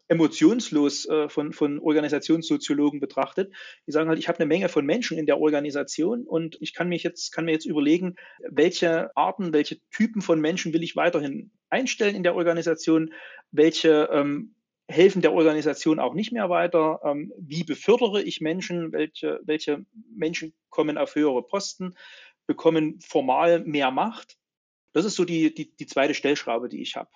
[0.07, 3.53] emotionslos äh, von, von Organisationssoziologen betrachtet.
[3.87, 6.89] Die sagen halt, ich habe eine Menge von Menschen in der Organisation und ich kann
[6.89, 8.15] mich jetzt, kann mir jetzt überlegen,
[8.47, 13.13] welche Arten, welche Typen von Menschen will ich weiterhin einstellen in der Organisation,
[13.51, 14.55] welche ähm,
[14.87, 20.53] helfen der Organisation auch nicht mehr weiter, ähm, wie befördere ich Menschen, welche, welche Menschen
[20.69, 21.95] kommen auf höhere Posten,
[22.47, 24.37] bekommen formal mehr Macht.
[24.93, 27.09] Das ist so die, die, die zweite Stellschraube, die ich habe.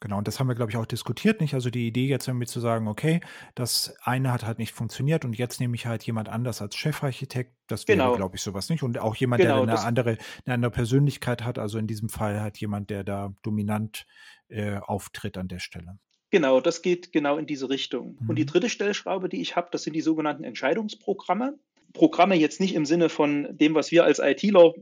[0.00, 1.54] Genau, und das haben wir, glaube ich, auch diskutiert, nicht?
[1.54, 3.20] Also die Idee jetzt irgendwie zu sagen, okay,
[3.54, 7.56] das eine hat halt nicht funktioniert und jetzt nehme ich halt jemand anders als Chefarchitekt,
[7.68, 8.82] das wäre, Genau, glaube ich, sowas nicht.
[8.82, 12.08] Und auch jemand, der genau, eine das, andere, eine andere Persönlichkeit hat, also in diesem
[12.08, 14.06] Fall halt jemand, der da dominant
[14.48, 15.98] äh, auftritt an der Stelle.
[16.30, 18.20] genau, das geht genau in diese Richtung.
[18.26, 18.46] Und die Mhm.
[18.46, 21.58] dritte Stellschraube, die ich habe, das sind die sogenannten Entscheidungsprogramme.
[21.98, 24.72] Programme jetzt nicht im Sinne von dem, was wir als ITler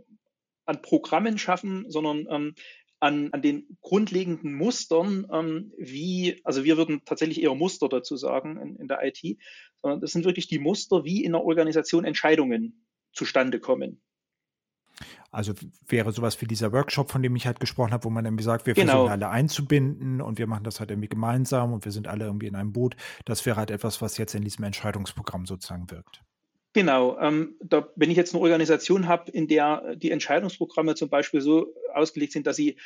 [0.66, 2.54] an Programmen schaffen, sondern ähm,
[3.00, 8.58] an, an den grundlegenden Mustern, ähm, wie, also wir würden tatsächlich eher Muster dazu sagen
[8.58, 9.38] in, in der IT,
[9.80, 14.02] sondern das sind wirklich die Muster, wie in einer Organisation Entscheidungen zustande kommen.
[15.30, 15.54] Also
[15.86, 18.66] wäre sowas wie dieser Workshop, von dem ich halt gesprochen habe, wo man irgendwie sagt,
[18.66, 22.08] wir versuchen Genau, alle einzubinden und wir machen das halt irgendwie gemeinsam und wir sind
[22.08, 22.94] alle irgendwie in einem Boot.
[23.24, 26.22] Das wäre halt etwas, was jetzt in diesem Entscheidungsprogramm sozusagen wirkt.
[26.76, 31.40] Genau, ähm, da, wenn ich jetzt eine Organisation habe, in der die Entscheidungsprogramme zum Beispiel
[31.40, 32.76] so ausgelegt sind, dass sie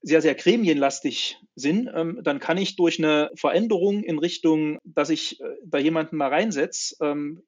[0.00, 5.42] sehr, sehr gremienlastig sind, ähm, dann kann ich durch eine Veränderung in Richtung, dass ich
[5.42, 7.42] äh, da jemanden mal reinsetze, ähm,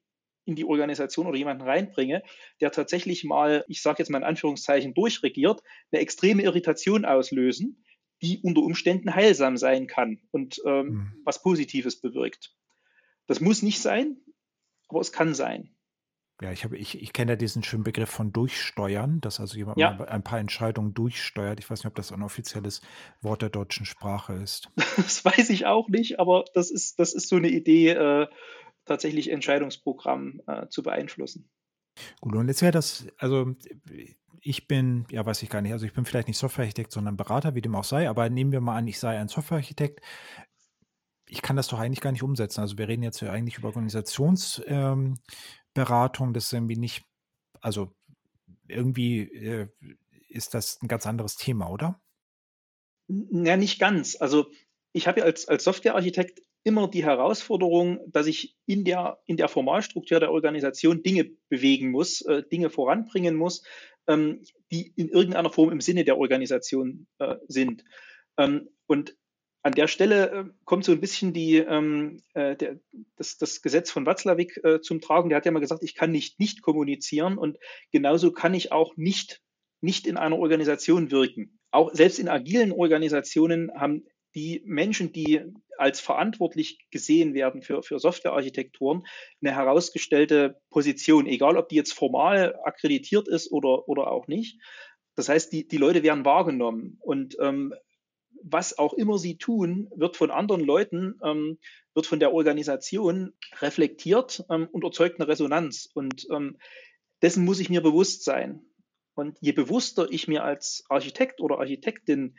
[0.45, 2.21] in die Organisation oder jemanden reinbringe,
[2.61, 7.83] der tatsächlich mal, ich sage jetzt mal in Anführungszeichen, durchregiert, eine extreme Irritation auslösen,
[8.21, 11.21] die unter Umständen heilsam sein kann und ähm, Mhm.
[11.25, 12.53] was Positives bewirkt.
[13.25, 14.17] Das muss nicht sein,
[14.89, 15.73] aber es kann sein.
[16.41, 19.79] Ja, ich habe, ich, ich kenne ja diesen schönen Begriff von Durchsteuern, dass also jemand
[19.79, 21.59] Ja, ein paar Entscheidungen durchsteuert.
[21.59, 22.81] Ich weiß nicht, ob das ein offizielles
[23.21, 24.69] Wort der deutschen Sprache ist.
[24.97, 28.27] Das weiß ich auch nicht, aber das ist, das ist so eine Idee, äh,
[28.85, 31.49] tatsächlich Entscheidungsprogramm äh, zu beeinflussen.
[32.21, 33.55] Gut, und jetzt wäre das, also
[34.41, 37.55] ich bin, ja, weiß ich gar nicht, also ich bin vielleicht nicht Softwarearchitekt, sondern Berater,
[37.55, 40.01] wie dem auch sei, aber nehmen wir mal an, ich sei ein Softwarearchitekt.
[41.29, 42.61] Ich kann das doch eigentlich gar nicht umsetzen.
[42.61, 45.19] Also wir reden jetzt ja eigentlich über Organisationsberatung, ähm,
[45.77, 47.05] Beratung, das ist irgendwie nicht,
[47.61, 47.93] also
[48.67, 49.67] irgendwie äh,
[50.27, 52.01] ist das ein ganz anderes Thema, oder?
[53.07, 54.19] Ja, nicht ganz.
[54.19, 54.49] Also
[54.91, 59.49] ich habe ja als, als Softwarearchitekt immer die Herausforderung, dass ich in der, in der
[59.49, 63.61] Formalstruktur der Organisation Dinge bewegen muss, äh, Dinge voranbringen muss,
[64.07, 67.83] ähm, die in irgendeiner Form im Sinne der Organisation äh, sind.
[68.37, 69.15] Ähm, und
[69.67, 72.79] an der Stelle äh, kommt so ein bisschen die, ähm, äh, der,
[73.17, 75.29] das, das Gesetz von Watzlawick äh, zum Tragen.
[75.29, 77.57] Der hat ja mal gesagt, ich kann nicht nicht kommunizieren und
[77.91, 79.41] genauso kann ich auch nicht
[79.81, 81.59] nicht in einer Organisation wirken.
[81.69, 85.41] Auch selbst in agilen Organisationen haben die Menschen, die
[85.77, 89.05] als verantwortlich gesehen werden für, für Softwarearchitekturen,
[89.41, 94.59] eine herausgestellte Position, egal ob die jetzt formal akkreditiert ist oder, oder auch nicht.
[95.15, 97.73] Das heißt, die, die Leute werden wahrgenommen und ähm,
[98.43, 101.57] was auch immer sie tun, wird von anderen Leuten, ähm,
[101.93, 105.89] wird von der Organisation reflektiert ähm, und erzeugt eine Resonanz.
[105.93, 106.57] Und ähm,
[107.21, 108.61] dessen muss ich mir bewusst sein.
[109.15, 112.37] Und je bewusster ich mir als Architekt oder Architektin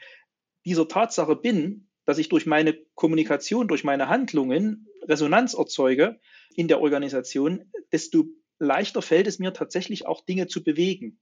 [0.65, 6.21] dieser Tatsache bin, dass ich durch meine Kommunikation, durch meine Handlungen Resonanz erzeuge
[6.55, 8.25] in der Organisation, desto
[8.59, 11.19] leichter fällt es mir tatsächlich auch Dinge zu bewegen.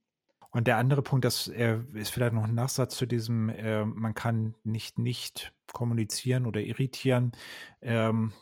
[0.57, 4.15] Und der andere Punkt, das äh, ist vielleicht noch ein Nachsatz zu diesem, äh, man
[4.15, 7.31] kann nicht nicht kommunizieren oder irritieren.
[7.79, 8.33] Ähm,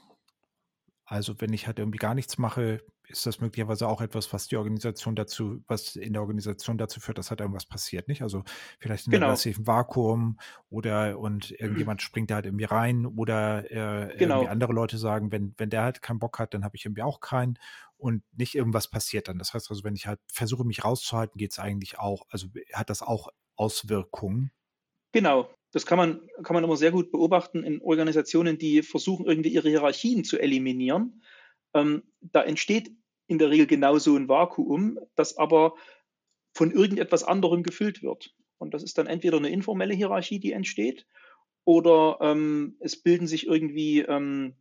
[1.03, 4.55] also wenn ich halt irgendwie gar nichts mache, ist das möglicherweise auch etwas, was die
[4.55, 8.21] Organisation dazu, was in der Organisation dazu führt, dass halt irgendwas passiert, nicht?
[8.21, 8.45] Also
[8.79, 13.69] vielleicht in einem Genau, passiven Vakuum oder und irgendjemand springt da halt irgendwie rein oder
[13.69, 16.77] äh, irgendwie genau, andere Leute sagen, wenn, wenn der halt keinen Bock hat, dann habe
[16.77, 17.59] ich irgendwie auch keinen
[17.97, 19.37] und nicht irgendwas passiert dann.
[19.37, 22.89] Das heißt also, wenn ich halt versuche, mich rauszuhalten, geht es eigentlich auch, also hat
[22.89, 24.51] das auch Auswirkungen.
[25.11, 25.49] genau.
[25.71, 29.67] Das kann man, kann man immer sehr gut beobachten in Organisationen, die versuchen, irgendwie ihre
[29.67, 31.21] Hierarchien zu eliminieren.
[31.73, 32.91] Ähm, da entsteht
[33.27, 35.75] in der Regel genau so ein Vakuum, das aber
[36.53, 38.33] von irgendetwas anderem gefüllt wird.
[38.57, 41.05] Und das ist dann entweder eine informelle Hierarchie, die entsteht,
[41.65, 44.55] oder ähm, es bilden sich irgendwie ähm,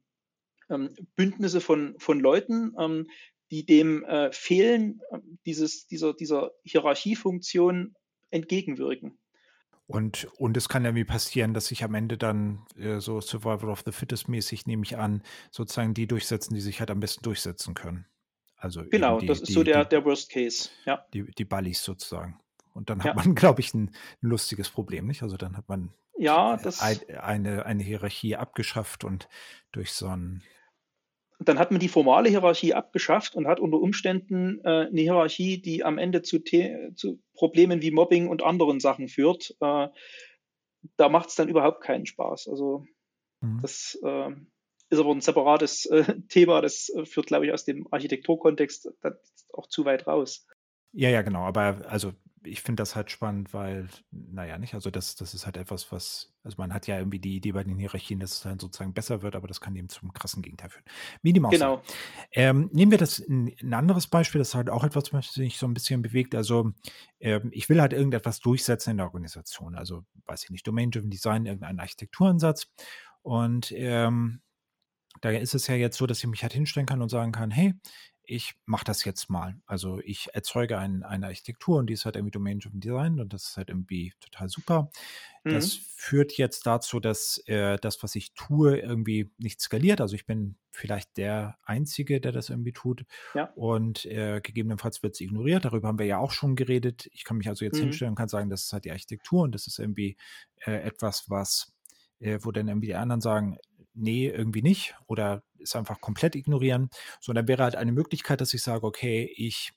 [1.17, 3.07] Bündnisse von, von Leuten, ähm,
[3.51, 7.95] die dem äh, Fehlen äh, dieses, dieser, dieser Hierarchiefunktion
[8.31, 9.19] entgegenwirken.
[9.87, 13.83] Und, und es kann irgendwie passieren, dass sich am Ende dann äh, so Survival of
[13.85, 17.75] the Fittest mäßig, nehme ich an, sozusagen die durchsetzen, die sich halt am besten durchsetzen
[17.75, 18.07] können.
[18.57, 20.71] Also Genau, die, das ist so die, der, die, der Worst Case.
[20.87, 22.41] Ja, die, die Ballis sozusagen.
[22.75, 23.15] Und dann hat ja.
[23.15, 23.87] man, glaube ich, ein,
[24.23, 25.23] ein, lustiges Problem, nicht?
[25.23, 29.29] Also dann hat man ja, das ein, eine, eine Hierarchie abgeschafft und
[29.73, 30.43] durch so ein
[31.41, 35.85] dann hat man die formale Hierarchie abgeschafft und hat unter Umständen äh, eine Hierarchie, die
[35.85, 39.51] am Ende zu, zu, Problemen wie Mobbing und anderen Sachen führt.
[39.61, 39.89] Äh,
[40.97, 42.49] da macht es dann überhaupt keinen Spaß.
[42.49, 42.87] Also
[43.41, 43.61] mhm.
[43.63, 44.31] das äh,
[44.91, 48.91] ist aber ein separates äh, Thema, das äh, führt, glaube ich, aus dem Architekturkontext
[49.53, 50.47] auch zu weit raus.
[50.93, 51.41] Ja, ja, genau.
[51.41, 52.13] Aber also
[52.45, 56.33] ich finde das halt spannend, weil, naja, nicht, also das, das ist halt etwas, was,
[56.43, 59.23] also man hat ja irgendwie die Idee bei den Hierarchien, dass es dann sozusagen besser
[59.23, 60.85] wird, aber das kann eben zum krassen Gegenteil führen.
[61.23, 61.83] Dem Genau.
[62.33, 65.59] Ähm, nehmen wir das ein, ein, anderes Beispiel, das ist halt auch etwas, was mich
[65.59, 66.35] so ein bisschen bewegt.
[66.35, 66.73] Also
[67.21, 69.75] ähm, ich will halt irgendetwas durchsetzen in der Organisation.
[69.75, 72.67] Also, weiß ich nicht, Domain-Driven Design, irgendeinen Architekturansatz.
[73.23, 74.41] Und ähm,
[75.21, 77.51] da ist es ja jetzt so, dass ich mich halt hinstellen kann und sagen kann,
[77.51, 77.75] hey,
[78.27, 79.57] ich mache das jetzt mal.
[79.67, 83.49] Also ich erzeuge ein, eine Architektur und die ist halt irgendwie Domain-Driven Design und das
[83.49, 84.91] ist halt irgendwie total super.
[85.45, 85.53] Mhm.
[85.53, 90.01] Das führt jetzt dazu, dass äh, das, was ich tue, irgendwie nicht skaliert.
[90.01, 93.05] Also ich bin vielleicht der Einzige, der das irgendwie tut.
[93.35, 93.53] Ja.
[93.55, 95.65] Und äh, gegebenenfalls wird es ignoriert.
[95.65, 97.09] Darüber haben wir ja auch schon geredet.
[97.13, 97.85] Ich kann mich also jetzt mhm.
[97.85, 100.17] hinstellen und kann sagen, das ist halt die Architektur und das ist irgendwie
[100.65, 101.75] äh, etwas, was,
[102.21, 103.59] äh, wo dann irgendwie die anderen sagen,
[103.95, 108.63] nee, irgendwie nicht oder es einfach komplett ignorieren, sondern wäre halt eine Möglichkeit, dass ich
[108.63, 109.73] sage, okay, ich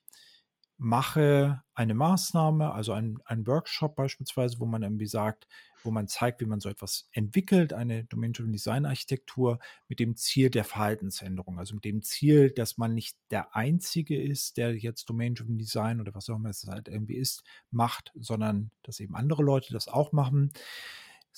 [0.77, 5.47] mache eine Maßnahme, also ein, ein Workshop beispielsweise, wo man irgendwie sagt,
[5.83, 10.49] wo man zeigt, wie man so etwas entwickelt, eine Domain-Driven Design Architektur mit dem Ziel
[10.49, 15.57] der Verhaltensänderung, also mit dem Ziel, dass man nicht der Einzige ist, der jetzt Domain-Driven
[15.57, 19.73] Design oder was auch immer es halt irgendwie ist, macht, sondern dass eben andere Leute
[19.73, 20.51] das auch machen.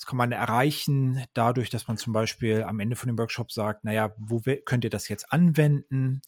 [0.00, 3.84] Das kann man erreichen dadurch, dass man zum Beispiel am Ende von dem Workshop sagt,
[3.84, 6.22] naja, wo könnt ihr das jetzt anwenden?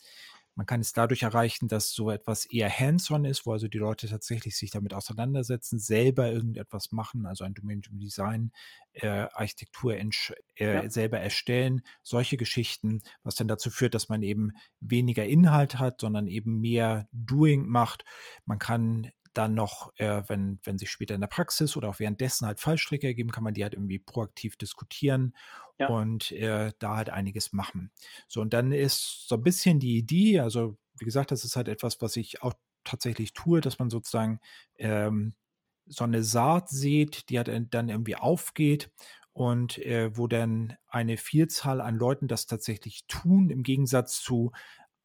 [0.55, 4.09] Man kann es dadurch erreichen, dass so etwas eher hands-on ist, wo also die Leute
[4.09, 8.53] tatsächlich sich damit auseinandersetzen, selber irgendetwas machen, also ein Domain Design,
[8.93, 10.11] äh, Architektur äh,
[10.59, 10.91] ja.
[10.91, 16.27] selber erstellen, solche Geschichten, was dann dazu führt, dass man eben weniger Inhalt hat, sondern
[16.27, 18.05] eben mehr Doing macht.
[18.45, 22.47] Man kann dann noch, äh, wenn, wenn sich später in der Praxis oder auch währenddessen
[22.47, 25.35] halt Fallstricke ergeben, kann man die halt irgendwie proaktiv diskutieren
[25.79, 25.89] ja.
[25.89, 27.91] und äh, da halt einiges machen.
[28.29, 31.69] So, und dann ist so ein bisschen die Idee, also wie gesagt, das ist halt
[31.69, 34.41] etwas, was ich auch tatsächlich tue, dass man sozusagen
[34.79, 35.35] ähm,
[35.87, 38.91] so eine Saat sieht, die halt dann irgendwie aufgeht
[39.33, 44.53] und äh, wo dann eine Vielzahl an Leuten das tatsächlich tun, im Gegensatz zu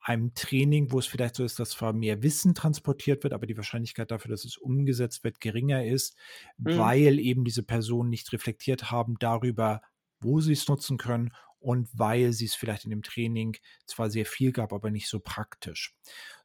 [0.08, 3.58] einem Training, wo es vielleicht so ist, dass zwar mehr Wissen transportiert wird, aber die
[3.58, 6.16] Wahrscheinlichkeit dafür, dass es umgesetzt wird, geringer ist,
[6.58, 6.78] mhm.
[6.78, 9.82] weil eben diese Personen nicht reflektiert haben darüber,
[10.22, 14.26] wo sie es nutzen können und weil sie es vielleicht in dem Training zwar sehr
[14.26, 15.94] viel gab, aber nicht so praktisch.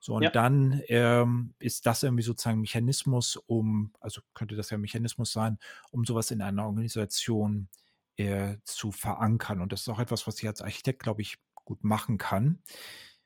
[0.00, 0.30] So, und ja.
[0.30, 5.32] dann ähm, ist das irgendwie sozusagen ein Mechanismus, um, also könnte das ja ein Mechanismus
[5.32, 5.58] sein,
[5.92, 7.68] um sowas in einer Organisation
[8.16, 9.60] äh, zu verankern.
[9.60, 12.60] Und das ist auch etwas, was ich als Architekt, glaube ich, gut machen kann.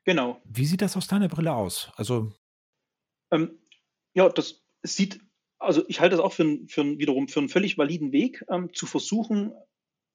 [0.07, 0.41] Genau.
[0.45, 1.91] Wie sieht das aus deiner Brille aus?
[1.97, 2.31] Also
[3.29, 3.59] ähm,
[4.13, 5.19] ja, das sieht,
[5.59, 8.85] also ich halte das auch für, für wiederum für einen völlig validen Weg, ähm, zu
[8.85, 9.51] versuchen,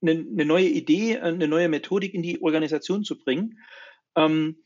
[0.00, 3.58] eine, eine, neue Idee, eine neue Methodik in die Organisation zu bringen.
[4.16, 4.62] Ähm,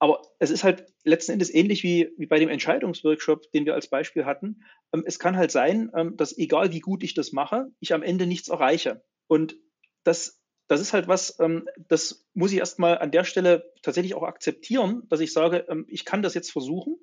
[0.00, 3.88] aber es ist halt letzten Endes ähnlich wie, wie bei dem Entscheidungsworkshop, den wir als
[3.88, 4.64] Beispiel hatten.
[4.92, 8.02] Ähm, es kann halt sein, ähm, dass egal wie gut ich das mache, ich am
[8.02, 9.04] Ende nichts erreiche.
[9.28, 9.54] Und
[10.02, 10.39] das
[10.70, 15.02] das ist halt was, ähm, das muss ich erstmal an der Stelle tatsächlich auch akzeptieren,
[15.08, 16.96] dass ich sage, ähm, ich kann das jetzt versuchen.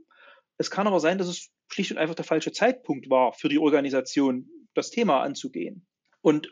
[0.57, 3.59] Es kann aber sein, dass es schlicht und einfach der falsche Zeitpunkt war für die
[3.59, 5.85] Organisation, das Thema anzugehen.
[6.21, 6.49] Und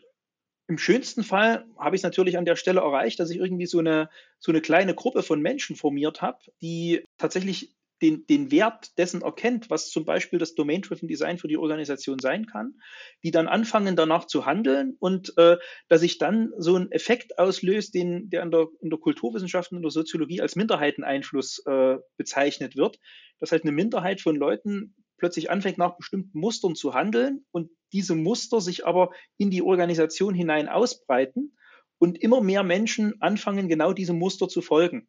[0.67, 3.79] im schönsten Fall habe ich es natürlich an der Stelle erreicht, dass ich irgendwie so
[3.79, 9.21] eine, so eine kleine Gruppe von Menschen formiert habe, die tatsächlich den, den Wert dessen
[9.21, 12.75] erkennt, was zum Beispiel das Domain-Driven Design für die Organisation sein kann,
[13.23, 17.93] die dann anfangen danach zu handeln und äh, dass sich dann so ein Effekt auslöst,
[17.93, 22.99] den, der in der, in der Kulturwissenschaft und der Soziologie als Minderheiteneinfluss äh, bezeichnet wird,
[23.39, 28.15] dass halt eine Minderheit von Leuten plötzlich anfängt, nach bestimmten Mustern zu handeln und diese
[28.15, 31.55] Muster sich aber in die Organisation hinein ausbreiten
[31.97, 35.07] und immer mehr Menschen anfangen, genau diesem Muster zu folgen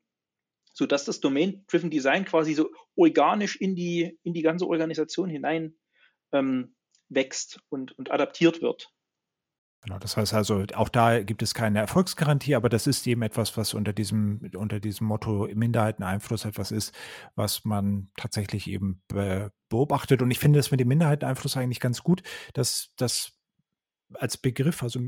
[0.76, 5.74] sodass das Domain-Driven Design quasi so organisch in die, in die ganze Organisation hinein
[6.32, 6.76] ähm,
[7.08, 8.92] wächst und, und adaptiert wird.
[9.82, 13.56] Genau, das heißt also, auch da gibt es keine Erfolgsgarantie, aber das ist eben etwas,
[13.56, 16.94] was unter diesem, unter diesem Motto Minderheiteneinfluss etwas ist,
[17.36, 19.02] was man tatsächlich eben
[19.68, 20.20] beobachtet.
[20.20, 23.35] Und ich finde das mit dem Minderheiteneinfluss eigentlich ganz gut, dass das
[24.14, 25.00] als Begriff, also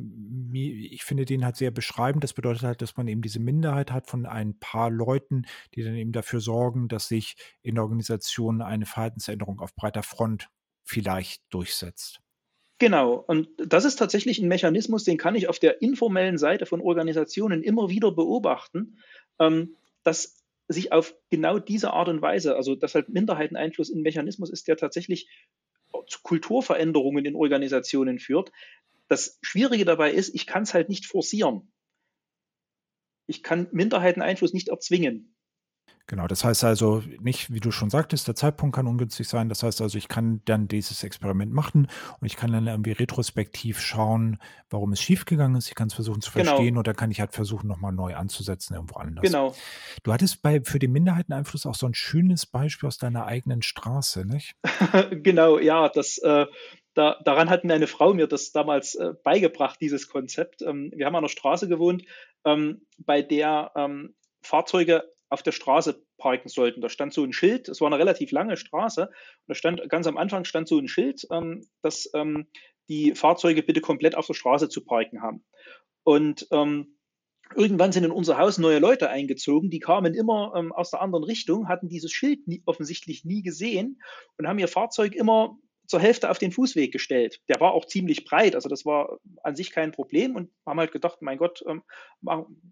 [0.53, 2.25] ich finde den halt sehr beschreibend.
[2.25, 5.95] Das bedeutet halt, dass man eben diese Minderheit hat von ein paar Leuten, die dann
[5.95, 10.49] eben dafür sorgen, dass sich in der Organisation eine Verhaltensänderung auf breiter Front
[10.85, 12.21] vielleicht durchsetzt.
[12.81, 16.81] Genau, und das ist tatsächlich ein Mechanismus, den kann ich auf der informellen Seite von
[16.81, 18.99] Organisationen immer wieder beobachten,
[19.41, 20.37] ähm, dass
[20.69, 24.77] sich auf genau diese Art und Weise, also dass halt Minderheiteneinfluss ein Mechanismus ist, der
[24.77, 25.29] tatsächlich
[26.07, 28.53] zu Kulturveränderungen in Organisationen führt.
[29.09, 31.73] Das Schwierige dabei ist, ich kann es halt nicht forcieren.
[33.27, 35.35] Ich kann Minderheiteneinfluss nicht erzwingen.
[36.09, 39.51] Genau, das heißt also nicht, wie du schon sagtest, der Zeitpunkt kann ungünstig sein.
[39.51, 41.87] Das heißt also, ich kann dann dieses Experiment machen
[42.19, 44.39] und ich kann dann irgendwie retrospektiv schauen,
[44.71, 45.69] warum es schiefgegangen ist.
[45.69, 46.53] Ich kann es versuchen zu genau.
[46.53, 49.23] verstehen oder kann ich halt versuchen, nochmal neu anzusetzen irgendwo anders.
[49.23, 49.55] Genau.
[50.03, 54.25] Du hattest bei für den Minderheiteneinfluss auch so ein schönes Beispiel aus deiner eigenen Straße,
[54.25, 54.55] nicht?
[55.11, 56.47] genau, ja, das äh,
[56.99, 60.63] da, daran hat mir eine Frau mir das damals äh, beigebracht, dieses Konzept.
[60.63, 62.05] Ähm, wir haben an einer Straße gewohnt,
[62.45, 66.81] ähm, bei der ähm, Fahrzeuge auf der Straße parken sollten.
[66.81, 69.13] Da stand so ein Schild, es war eine relativ lange Straße, und
[69.47, 72.49] da stand ganz am Anfang stand so ein Schild, ähm, dass ähm,
[72.89, 75.45] die Fahrzeuge bitte komplett auf der Straße zu parken haben.
[76.03, 76.99] Und ähm,
[77.55, 81.23] irgendwann sind in unser Haus neue Leute eingezogen, die kamen immer ähm, aus der anderen
[81.23, 84.03] Richtung, hatten dieses Schild nie, offensichtlich nie gesehen
[84.37, 85.57] und haben ihr Fahrzeug immer
[85.89, 87.41] zur Hälfte auf den Fußweg gestellt.
[87.49, 90.93] Der war auch ziemlich breit, also das war an sich kein Problem und haben halt
[90.93, 91.83] gedacht, mein Gott, ähm,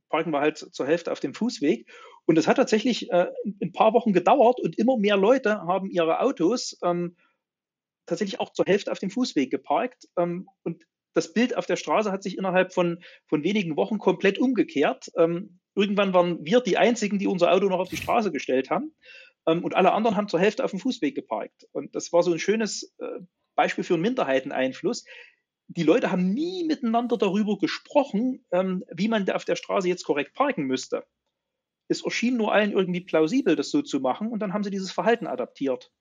[0.09, 1.91] parken wir halt zur Hälfte auf dem Fußweg.
[2.27, 3.29] Und es hat tatsächlich äh,
[3.63, 7.17] ein paar Wochen gedauert und immer mehr Leute haben ihre Autos ähm,
[8.05, 10.09] tatsächlich auch zur Hälfte auf dem Fußweg geparkt.
[10.19, 14.39] Ähm, und das Bild auf der Straße hat sich innerhalb von, von wenigen Wochen komplett
[14.39, 15.11] umgekehrt.
[15.17, 18.95] Ähm, irgendwann waren wir die Einzigen, die unser Auto noch auf die Straße gestellt haben.
[19.47, 21.67] Ähm, und alle anderen haben zur Hälfte auf dem Fußweg geparkt.
[21.73, 23.21] Und das war so ein schönes äh,
[23.55, 25.05] Beispiel für einen Minderheiteneinfluss.
[25.69, 30.35] Die Leute haben nie miteinander darüber gesprochen, ähm, wie man auf der Straße jetzt korrekt
[30.35, 31.05] parken müsste.
[31.89, 34.93] Es erschien nur allen irgendwie plausibel, das so zu machen, und dann haben sie dieses
[34.93, 35.93] Verhalten adaptiert.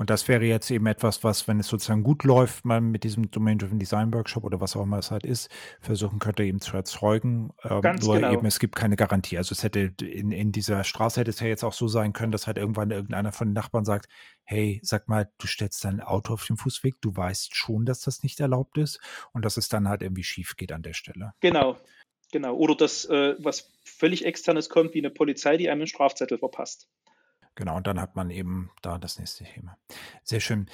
[0.00, 3.30] Und das wäre jetzt eben etwas, was, wenn es sozusagen gut läuft, man mit diesem
[3.30, 7.50] Domain-Driven Design Workshop oder was auch immer es halt ist, versuchen könnte eben zu erzeugen.
[7.64, 8.32] Ähm, Ganz nur genau.
[8.32, 9.36] eben, es gibt keine Garantie.
[9.36, 12.32] Also es hätte in, in dieser Straße hätte es ja jetzt auch so sein können,
[12.32, 14.08] dass halt irgendwann irgendeiner von den Nachbarn sagt,
[14.44, 18.22] hey, sag mal, du stellst dein Auto auf den Fußweg, du weißt schon, dass das
[18.22, 19.00] nicht erlaubt ist
[19.34, 21.34] und dass es dann halt irgendwie schief geht an der Stelle.
[21.40, 21.76] Genau,
[22.32, 22.56] genau.
[22.56, 26.88] Oder dass äh, was völlig externes kommt, wie eine Polizei, die einem einen Strafzettel verpasst.
[27.60, 29.76] Genau, und dann hat man eben da das nächste Thema.
[30.24, 30.64] Sehr schön.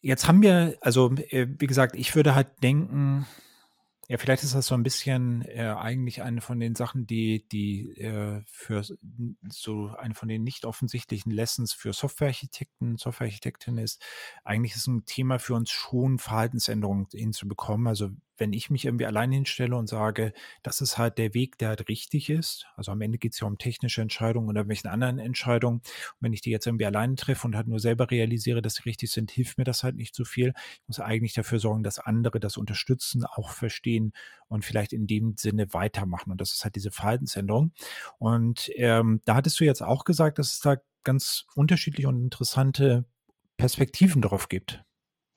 [0.00, 3.26] Jetzt haben wir, also äh, wie gesagt, ich würde halt denken,
[4.08, 7.90] ja, vielleicht ist das so ein bisschen äh, eigentlich eine von den Sachen, die, die
[8.00, 8.82] äh, für
[9.50, 14.02] so eine von den nicht offensichtlichen Lessons für Softwarearchitekten, Softwarearchitektinnen ist.
[14.44, 17.86] Eigentlich ist ein Thema für uns schon, Verhaltensänderungen hinzubekommen.
[17.86, 20.32] Also wenn ich mich irgendwie allein hinstelle und sage,
[20.62, 23.46] das ist halt der Weg, der halt richtig ist, also am Ende geht es ja
[23.46, 27.46] um technische Entscheidungen oder welchen anderen Entscheidungen, und wenn ich die jetzt irgendwie alleine treffe
[27.46, 30.24] und halt nur selber realisiere, dass sie richtig sind, hilft mir das halt nicht so
[30.24, 30.52] viel.
[30.82, 34.12] Ich muss eigentlich dafür sorgen, dass andere das unterstützen, auch verstehen
[34.48, 36.30] und vielleicht in dem Sinne weitermachen.
[36.30, 37.72] Und das ist halt diese Verhaltensänderung.
[38.18, 43.04] Und ähm, da hattest du jetzt auch gesagt, dass es da ganz unterschiedliche und interessante
[43.56, 44.84] Perspektiven darauf gibt.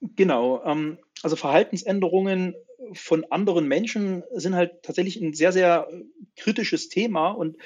[0.02, 0.64] Genau.
[0.66, 2.56] Ähm, also Verhaltensänderungen
[2.94, 5.88] von anderen Menschen sind halt tatsächlich ein sehr, sehr
[6.36, 7.58] kritisches Thema und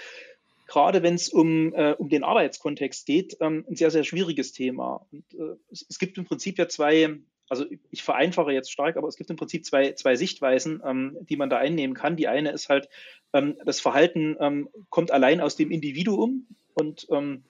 [0.67, 5.05] gerade wenn es um, äh, um den Arbeitskontext geht, ähm, ein sehr, sehr schwieriges Thema.
[5.11, 7.19] Und äh, es, es, gibt im Prinzip ja zwei,
[7.49, 11.37] also ich vereinfache jetzt stark, aber es gibt im Prinzip zwei, zwei Sichtweisen, ähm, die
[11.37, 12.15] man da einnehmen kann.
[12.15, 12.89] Die eine ist halt,
[13.33, 17.43] ähm, das Verhalten ähm, kommt allein aus dem Individuum und ähm,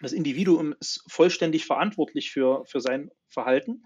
[0.00, 3.84] das Individuum ist vollständig verantwortlich für, für sein Verhalten.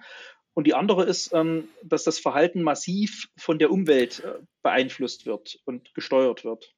[0.57, 5.61] Und die andere ist, ähm, dass das Verhalten massiv von der Umwelt äh, beeinflusst wird
[5.67, 6.75] und gesteuert wird.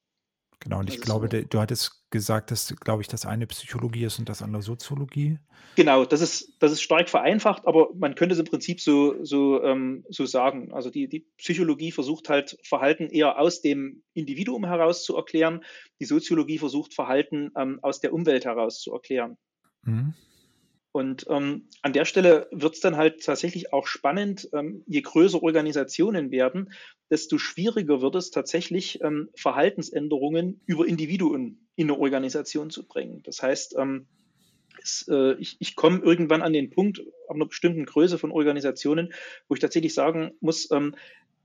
[0.58, 1.40] Genau, und ich glaube, so.
[1.42, 5.38] du hattest gesagt, dass, glaube ich, das eine Psychologie ist und das andere Soziologie.
[5.76, 9.62] Genau, das ist, das ist stark vereinfacht, aber man könnte es im Prinzip so, so,
[9.62, 10.72] ähm, so sagen.
[10.72, 15.64] Also die, die Psychologie versucht halt Verhalten eher aus dem Individuum heraus zu erklären.
[16.00, 19.38] Die Soziologie versucht Verhalten ähm, aus der Umwelt heraus zu erklären.
[19.82, 20.14] Mhm.
[20.98, 25.40] Und ähm, an der Stelle wird es dann halt tatsächlich auch spannend, ähm, je größer
[25.40, 26.72] Organisationen werden,
[27.08, 33.22] desto schwieriger wird es tatsächlich, ähm, Verhaltensänderungen über Individuen in eine Organisation zu bringen.
[33.22, 34.08] Das heißt, ähm,
[34.82, 39.14] es, äh, ich, ich komme irgendwann an den Punkt, ab einer bestimmten Größe von Organisationen,
[39.46, 40.96] wo ich tatsächlich sagen muss, ähm,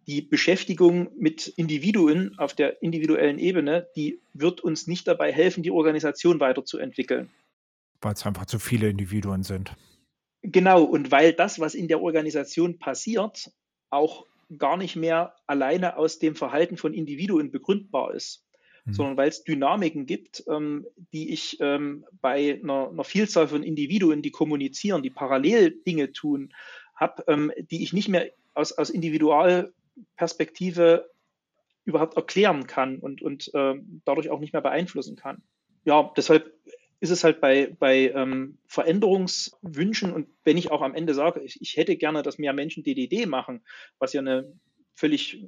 [0.08, 5.70] die Beschäftigung mit Individuen auf der individuellen Ebene, die wird uns nicht dabei helfen, die
[5.70, 7.30] Organisation weiterzuentwickeln.
[8.04, 9.76] Weil es einfach zu viele Individuen sind.
[10.42, 13.52] Genau, und weil das, was in der Organisation passiert,
[13.90, 14.26] auch
[14.58, 18.46] gar nicht mehr alleine aus dem Verhalten von Individuen begründbar ist.
[18.86, 18.94] mhm.
[18.94, 24.22] sondern weil es Dynamiken gibt, ähm, die ich ähm, bei einer, einer, Vielzahl von Individuen,
[24.22, 26.54] die kommunizieren, die parallel Dinge tun,
[26.96, 31.10] habe, ähm, die ich nicht mehr aus, aus Individualperspektive
[31.86, 33.76] überhaupt erklären kann und, und äh,
[34.06, 35.42] dadurch auch nicht mehr beeinflussen kann.
[35.86, 36.54] Ja, deshalb
[37.04, 41.62] ist es halt bei, bei ähm, Veränderungswünschen und wenn ich auch am Ende sage, ich,
[41.62, 43.62] ich, hätte gerne, dass mehr Menschen DDD machen,
[44.00, 44.54] was ja eine
[44.94, 45.44] völlig,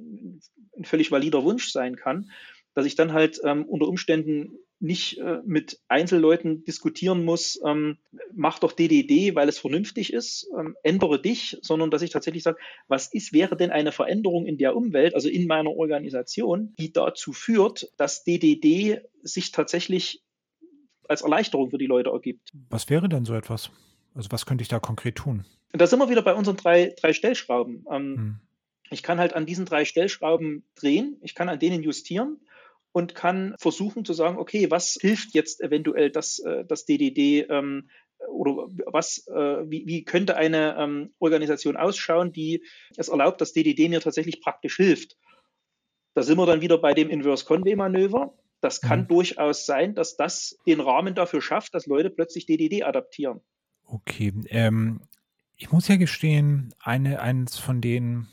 [0.76, 2.30] ein völlig valider Wunsch sein kann,
[2.74, 7.96] dass ich dann halt ähm, unter Umständen nicht äh, mit Einzelleuten diskutieren muss, ähm,
[8.34, 12.58] mach doch DDD, weil es vernünftig ist, ähm, ändere dich, sondern dass ich tatsächlich sage,
[12.86, 17.32] was ist, wäre denn eine Veränderung in der Umwelt, also in meiner Organisation, die dazu
[17.32, 20.22] führt, dass DDD sich tatsächlich
[21.08, 22.50] als Erleichterung für die Leute ergibt.
[22.70, 23.70] Was wäre denn so etwas?
[24.14, 25.44] Also was könnte ich da konkret tun?
[25.72, 27.84] da sind wir wieder bei unseren drei, drei Stellschrauben.
[27.90, 28.40] Ähm, hm.
[28.90, 32.40] Ich kann halt an diesen drei Stellschrauben drehen, ich kann an denen justieren
[32.92, 37.90] und kann versuchen zu sagen, okay, was hilft jetzt eventuell das, äh, das DDD ähm,
[38.28, 42.64] oder was, äh, wie, wie, könnte eine ähm, Organisation ausschauen, die
[42.96, 45.16] es erlaubt, dass DDD mir tatsächlich praktisch hilft.
[46.14, 48.32] Da sind wir dann wieder bei dem Inverse Conway Manöver.
[48.60, 49.08] Das kann mhm.
[49.08, 53.40] durchaus sein, dass das den Rahmen dafür schafft, dass Leute plötzlich DDD adaptieren.
[53.84, 55.02] Okay, ähm,
[55.56, 58.28] ich muss ja gestehen, eine, eines von den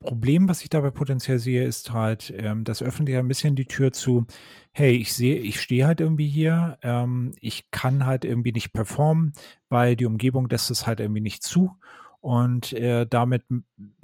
[0.00, 3.66] Problemen, was ich dabei potenziell sehe, ist halt, ähm, das öffnet ja ein bisschen die
[3.66, 4.26] Tür zu,
[4.70, 9.32] hey, ich sehe, ich stehe halt irgendwie hier, ähm, ich kann halt irgendwie nicht performen,
[9.68, 11.76] weil die Umgebung lässt es halt irgendwie nicht zu.
[12.20, 13.44] Und äh, damit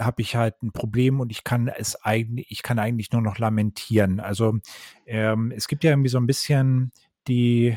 [0.01, 3.39] habe ich halt ein Problem und ich kann es eigentlich, ich kann eigentlich nur noch
[3.39, 4.21] lamentieren.
[4.21, 4.59] Also
[5.07, 6.93] ähm, es gibt ja irgendwie so ein bisschen
[7.27, 7.77] die,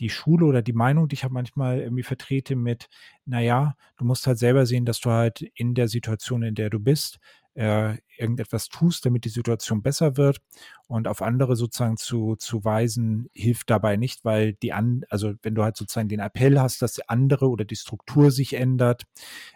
[0.00, 2.88] die Schule oder die Meinung, die ich halt manchmal irgendwie vertrete mit,
[3.24, 6.80] naja, du musst halt selber sehen, dass du halt in der Situation, in der du
[6.80, 7.18] bist,
[7.54, 10.40] äh, irgendetwas tust, damit die Situation besser wird
[10.86, 15.54] und auf andere sozusagen zu, zu weisen, hilft dabei nicht, weil die an, also wenn
[15.54, 19.04] du halt sozusagen den Appell hast, dass die andere oder die Struktur sich ändert,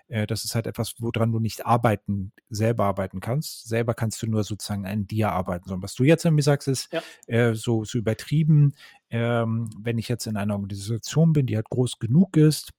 [0.09, 3.69] äh, das ist halt etwas, woran du nicht arbeiten, selber arbeiten kannst.
[3.69, 5.69] Selber kannst du nur sozusagen an dir arbeiten.
[5.69, 7.03] Sondern was du jetzt irgendwie sagst, ist ja.
[7.27, 8.75] äh, so, so übertrieben,
[9.11, 12.73] ähm, wenn ich jetzt in einer Organisation bin, die halt groß genug ist,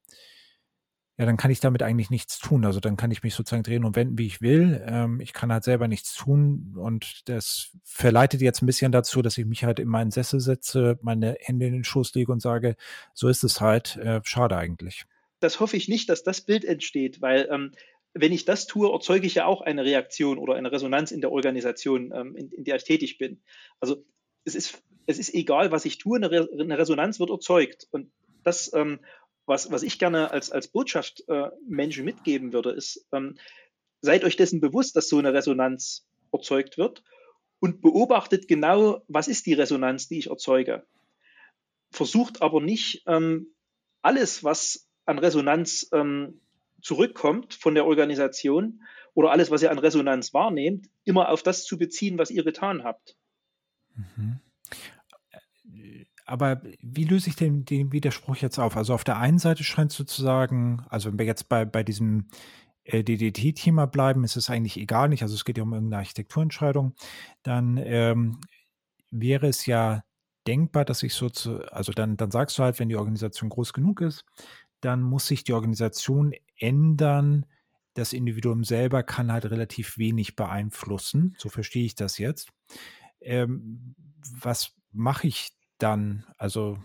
[1.18, 2.63] ja, dann kann ich damit eigentlich nichts tun.
[2.63, 4.84] Also dann kann ich mich sozusagen drehen und wenden, wie ich will.
[4.86, 9.38] Ähm, ich kann halt selber nichts tun und das verleitet jetzt ein bisschen dazu, dass
[9.38, 12.76] ich mich halt in meinen Sessel setze, meine Hände in den Schoß lege und sage,
[13.15, 13.97] so ist es halt.
[13.97, 15.05] Äh, schade eigentlich.
[15.39, 17.72] Das hoffe ich nicht, dass das Bild entsteht, weil ähm,
[18.13, 21.32] wenn ich das tue, erzeuge ich ja auch eine Reaktion oder eine Resonanz in der
[21.32, 23.41] Organisation, ähm, in, in, der ich tätig bin.
[23.80, 24.03] Also
[24.43, 27.88] es ist, es ist egal, was ich tue, eine, Re eine Resonanz wird erzeugt.
[27.91, 28.11] Und
[28.43, 28.99] das ähm,
[29.48, 33.38] was, was ich gerne als, als Botschaft äh, Menschen mitgeben würde, ist, ähm,
[34.02, 37.04] seid euch dessen bewusst, dass so eine Resonanz erzeugt wird
[37.60, 40.86] und beobachtet genau, was ist die Resonanz, die ich erzeuge.
[41.91, 43.56] Versucht aber nicht ähm,
[44.02, 46.41] alles, was an Resonanz ähm,
[46.82, 48.84] zurückkommt von der Organisation
[49.14, 52.84] oder alles, was ihr an Resonanz wahrnehmt, immer auf das zu beziehen, was ihr getan
[52.84, 53.18] habt.
[53.95, 54.41] Mhm
[56.28, 58.75] aber wie löse ich den, den Widerspruch jetzt auf?
[58.75, 62.28] Also auf der einen Seite scheint sozusagen, also wenn wir jetzt bei, bei diesem
[62.84, 66.93] äh, DDT-Thema bleiben, ist es eigentlich egal nicht, also es geht ja um irgendeine Architekturentscheidung,
[67.43, 68.39] dann ähm,
[69.09, 70.03] wäre es ja
[70.47, 73.73] denkbar, dass ich so zu, also dann, dann sagst du halt, wenn die Organisation groß
[73.73, 74.25] genug ist,
[74.82, 77.45] dann muss sich die Organisation ändern.
[77.93, 81.36] Das Individuum selber kann halt relativ wenig beeinflussen.
[81.38, 82.49] So verstehe ich das jetzt.
[83.21, 83.95] Ähm,
[84.39, 86.25] was mache ich dann?
[86.38, 86.78] Also.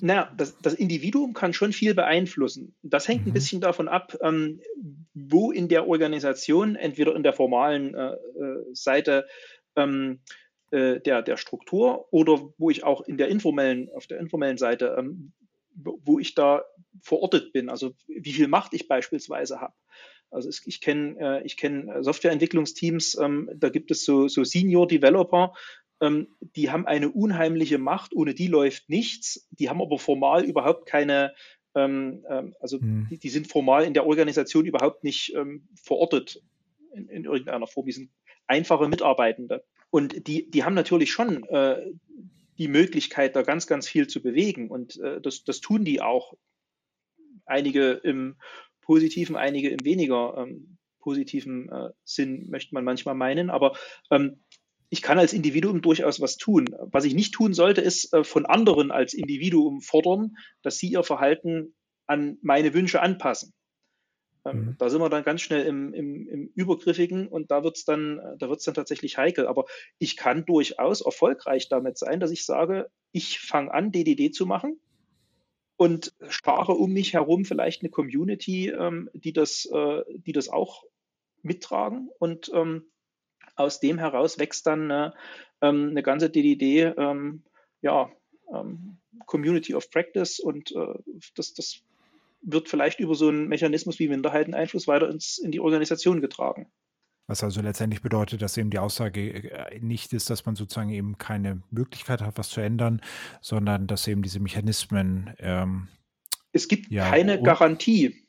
[0.00, 2.74] Naja, das, das Individuum kann schon viel beeinflussen.
[2.82, 3.30] Das hängt mhm.
[3.30, 4.60] ein bisschen davon ab, ähm,
[5.14, 9.26] wo in der Organisation, entweder in der formalen äh, äh, Seite
[9.76, 10.20] ähm,
[10.70, 14.96] äh, der, der Struktur oder wo ich auch in der informellen, auf der informellen Seite,
[14.98, 15.32] ähm,
[15.76, 16.64] wo ich da
[17.02, 19.74] verortet bin, also wie viel Macht ich beispielsweise habe.
[20.30, 25.54] Also ich kenne äh, ich kenn Softwareentwicklungsteams, ähm, da gibt es so, so Senior Developer,
[26.04, 29.48] ähm, die haben eine unheimliche Macht, ohne die läuft nichts.
[29.50, 31.34] Die haben aber formal überhaupt keine,
[31.74, 33.08] ähm, ähm, also hm.
[33.10, 36.42] die, die, sind formal in der Organisation überhaupt nicht ähm, verortet
[36.94, 37.86] in, in, irgendeiner Form.
[37.86, 38.10] Die sind
[38.46, 39.64] einfache Mitarbeitende.
[39.90, 41.92] Und die, die haben natürlich schon äh,
[42.58, 44.70] die Möglichkeit, da ganz, ganz viel zu bewegen.
[44.70, 46.34] Und äh, das, das tun die auch.
[47.46, 48.36] Einige im
[48.80, 53.50] positiven, einige im weniger ähm, positiven äh, Sinn, möchte man manchmal meinen.
[53.50, 53.76] Aber
[54.10, 54.40] ähm,
[54.90, 56.74] ich kann als Individuum durchaus was tun.
[56.80, 61.02] Was ich nicht tun sollte, ist äh, von anderen als Individuum fordern, dass sie ihr
[61.02, 61.74] Verhalten
[62.06, 63.52] an meine Wünsche anpassen.
[64.44, 64.76] Ähm, mhm.
[64.78, 68.20] Da sind wir dann ganz schnell im, im, im Übergriffigen und da wird es dann,
[68.38, 69.46] da wird's dann tatsächlich heikel.
[69.46, 69.64] Aber
[69.98, 74.80] ich kann durchaus erfolgreich damit sein, dass ich sage, ich fange an, DDD zu machen
[75.76, 80.84] und spare um mich herum vielleicht eine Community, ähm, die, das, äh, die das auch
[81.42, 82.10] mittragen.
[82.18, 82.90] Und ähm,
[83.56, 85.10] aus dem heraus wächst dann äh,
[85.60, 87.42] eine ganze DDD, ähm,
[87.80, 88.10] ja,
[88.52, 90.94] ähm, Community of Practice und äh,
[91.34, 91.82] das, das
[92.42, 96.66] wird vielleicht über so einen Mechanismus wie Minderheiteneinfluss weiter ins, in die Organisation getragen.
[97.26, 101.16] Was also letztendlich bedeutet, dass eben die Aussage äh, nicht ist, dass man sozusagen eben
[101.16, 103.00] keine Möglichkeit hat, was zu ändern,
[103.40, 105.34] sondern dass eben diese Mechanismen.
[105.38, 105.88] Ähm,
[106.52, 108.23] es gibt ja, keine Garantie.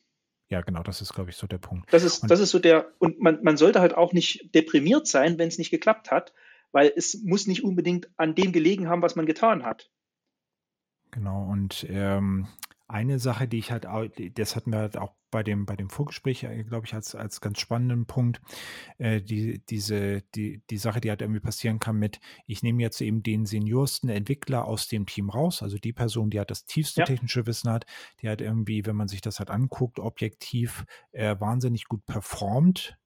[0.50, 1.92] Ja, genau, das ist, glaube ich, so der Punkt.
[1.92, 5.08] Das ist, und, das ist so der, und man, man sollte halt auch nicht deprimiert
[5.08, 6.34] sein, wenn es nicht geklappt hat,
[6.72, 9.90] weil es muss nicht unbedingt an dem gelegen haben, was man getan hat.
[11.12, 12.48] Genau, und ähm,
[12.88, 15.90] eine Sache, die ich halt, au- das hatten wir halt auch bei dem, bei dem
[15.90, 18.42] Vorgespräch, äh, glaube ich, als, als ganz spannenden Punkt,
[18.98, 23.02] äh, die, diese, die, die Sache, die halt irgendwie passieren kann mit, ich nehme jetzt
[23.02, 27.02] eben den seniorsten Entwickler aus dem Team raus, also die Person, die halt das tiefste
[27.02, 27.86] Ja, technische Wissen hat,
[28.22, 32.98] die halt irgendwie, wenn man sich das halt anguckt, objektiv äh, wahnsinnig gut performt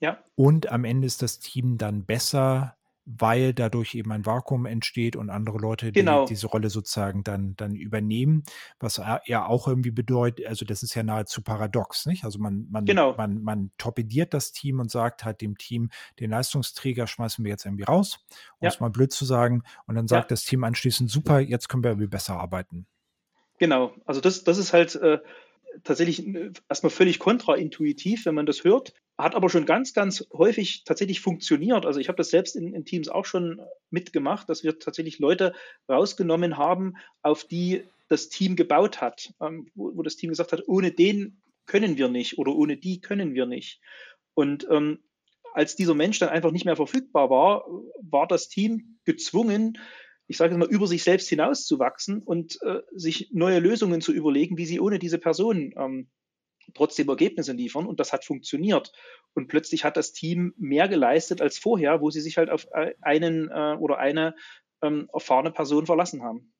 [0.00, 5.16] ja, und am Ende ist das Team dann besser, weil dadurch eben ein Vakuum entsteht
[5.16, 8.44] und andere Leute, die genau, diese Rolle sozusagen dann, dann übernehmen,
[8.78, 12.24] was ja auch irgendwie bedeutet, also das ist ja nahezu paradox, nicht?
[12.24, 15.90] Also man, man, genau, man, man torpediert das Team und sagt halt dem Team,
[16.20, 18.24] den Leistungsträger schmeißen wir jetzt irgendwie raus,
[18.60, 21.40] um es ja, mal blöd zu sagen, und dann sagt ja, das Team anschließend, super,
[21.40, 22.86] jetzt können wir irgendwie besser arbeiten.
[23.58, 23.94] genau.
[24.06, 25.18] Also das, das ist halt äh,
[25.84, 30.84] tatsächlich äh, erstmal völlig kontraintuitiv, wenn man das hört, hat aber schon ganz, ganz häufig
[30.84, 31.86] tatsächlich funktioniert.
[31.86, 33.60] Also ich habe das selbst in, in Teams auch schon
[33.90, 35.54] mitgemacht, dass wir tatsächlich Leute
[35.88, 40.62] rausgenommen haben, auf die das Team gebaut hat, ähm, wo, wo das Team gesagt hat,
[40.66, 43.80] ohne den können wir nicht oder ohne die können wir nicht.
[44.34, 44.98] Und ähm,
[45.54, 47.66] als dieser Mensch dann einfach nicht mehr verfügbar war,
[48.00, 49.78] war das Team gezwungen,
[50.26, 54.66] ich sage mal, über sich selbst hinauszuwachsen und äh, sich neue Lösungen zu überlegen, wie
[54.66, 56.08] sie ohne diese Person ähm,
[56.74, 57.86] trotzdem Ergebnisse liefern.
[57.86, 58.92] Und das hat funktioniert.
[59.34, 62.94] Und plötzlich hat das Team mehr geleistet als vorher, wo sie sich halt auf äh,
[63.00, 64.34] einen äh, oder eine
[64.82, 66.52] ähm, erfahrene Person verlassen haben.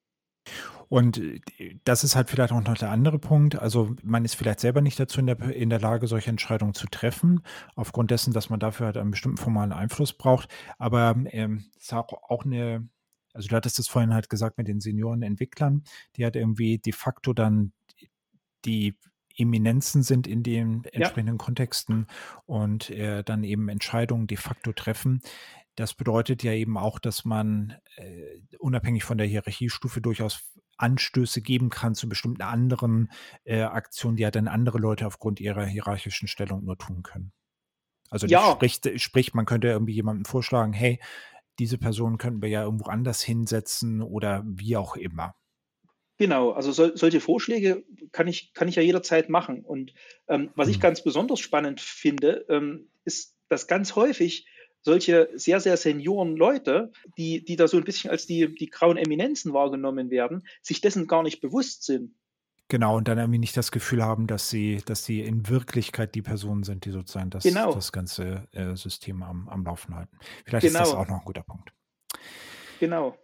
[0.89, 1.41] Und äh,
[1.85, 3.59] das ist halt vielleicht auch noch der andere Punkt.
[3.59, 6.87] Also man ist vielleicht selber nicht dazu in der, in der Lage, solche Entscheidungen zu
[6.87, 7.43] treffen,
[7.77, 10.49] aufgrund dessen, dass man dafür halt einen bestimmten formalen Einfluss braucht.
[10.79, 12.89] Aber ähm, es ist auch, auch eine
[13.33, 15.85] also du hattest es vorhin halt gesagt mit den Seniorenentwicklern,
[16.17, 17.73] die halt irgendwie de facto dann
[18.65, 18.95] die
[19.37, 21.45] Eminenzen sind in den entsprechenden ja.
[21.45, 22.07] Kontexten
[22.47, 25.23] und äh, dann eben Entscheidungen de facto treffen.
[25.75, 30.43] Das bedeutet ja eben auch, dass man äh, unabhängig von der Hierarchiestufe durchaus
[30.77, 33.11] Anstöße geben kann zu bestimmten anderen
[33.45, 37.33] äh, Aktionen, die ja dann andere Leute aufgrund ihrer hierarchischen Stellung nur tun können.
[38.11, 38.53] Also ja.
[38.53, 41.01] sprich, sprich, man könnte irgendwie jemandem vorschlagen, hey,
[41.59, 45.35] diese Person könnten wir ja irgendwo anders hinsetzen oder wie auch immer.
[46.19, 49.65] Genau, also sol solche Vorschläge kann ich, kann ich ja jederzeit machen.
[49.65, 49.93] Und
[50.29, 50.83] ähm, was ich hm.
[50.83, 54.47] ganz besonders spannend finde, ähm, ist, dass ganz häufig
[54.83, 58.97] solche sehr, sehr senioren Leute, die, die da so ein bisschen als die, die grauen
[58.97, 62.15] Eminenzen wahrgenommen werden, sich dessen gar nicht bewusst sind.
[62.73, 66.23] Genau, und dann irgendwie nicht das Gefühl haben, dass sie, dass sie in Wirklichkeit die
[66.23, 67.75] Personen sind, die sozusagen das, genau.
[67.75, 70.17] das ganze äh, System am, am Laufen halten.
[70.47, 70.79] Vielleicht genau.
[70.79, 71.03] ist das genau.
[71.03, 71.71] auch noch ein guter Punkt.
[72.81, 73.15] Genau.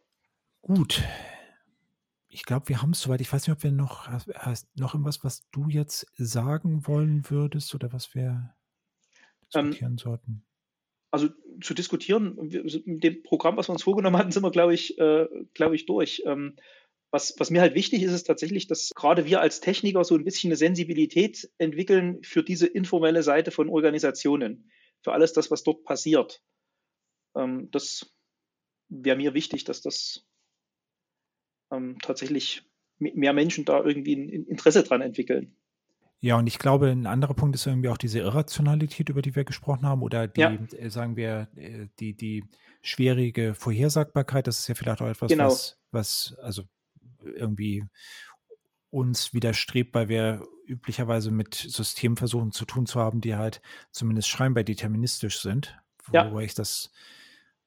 [0.61, 1.03] Gut.
[2.29, 3.23] Ich glaube, wir haben es soweit.
[3.23, 7.75] Ich weiß nicht, ob wir noch, hast noch irgendwas, was du jetzt sagen wollen würdest
[7.75, 8.55] oder was wir
[9.55, 10.45] ähm, diskutieren ähm, sollten?
[11.11, 11.31] Also
[11.63, 12.37] zu diskutieren,
[12.85, 15.87] mit dem Programm, was wir uns vorgenommen hatten, sind wir, glaube ich, äh, glaube ich,
[15.87, 16.23] durch.
[16.27, 16.57] Ähm,
[17.11, 20.25] was, was mir halt wichtig ist, ist tatsächlich, dass gerade wir als Techniker so ein
[20.25, 24.71] bisschen eine Sensibilität entwickeln für diese informelle Seite von Organisationen,
[25.03, 26.43] für alles das, was dort passiert.
[27.35, 28.15] Ähm, das
[28.89, 30.27] wäre mir wichtig, dass das
[31.71, 32.63] ähm, tatsächlich
[32.99, 35.57] mehr Menschen da irgendwie ein Interesse dran entwickeln.
[36.21, 39.45] Ja, und ich glaube, ein anderer Punkt ist irgendwie auch diese Irrationalität, über die wir
[39.45, 40.53] gesprochen haben, oder die, ja.
[40.53, 42.45] äh, sagen wir, äh, die, die
[42.83, 44.49] schwierige Vorhersagbarkeit.
[44.49, 45.47] Das ist ja vielleicht auch etwas, genau.
[45.47, 46.65] was, was, also
[47.23, 47.85] irgendwie
[48.91, 53.61] uns widerstrebt, weil wir üblicherweise mit Systemen versuchen zu tun zu haben, die halt
[53.91, 55.79] zumindest scheinbar deterministisch sind.
[56.13, 56.31] Ja.
[56.31, 56.91] Wobei ich das,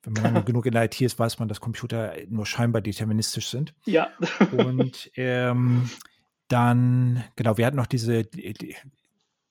[0.03, 3.47] wenn man lange genug in der IT ist, weiß man, dass Computer nur scheinbar deterministisch
[3.47, 3.73] sind.
[3.85, 4.11] Ja.
[4.51, 5.89] Und ähm,
[6.47, 8.25] dann, genau, wir hatten noch diese,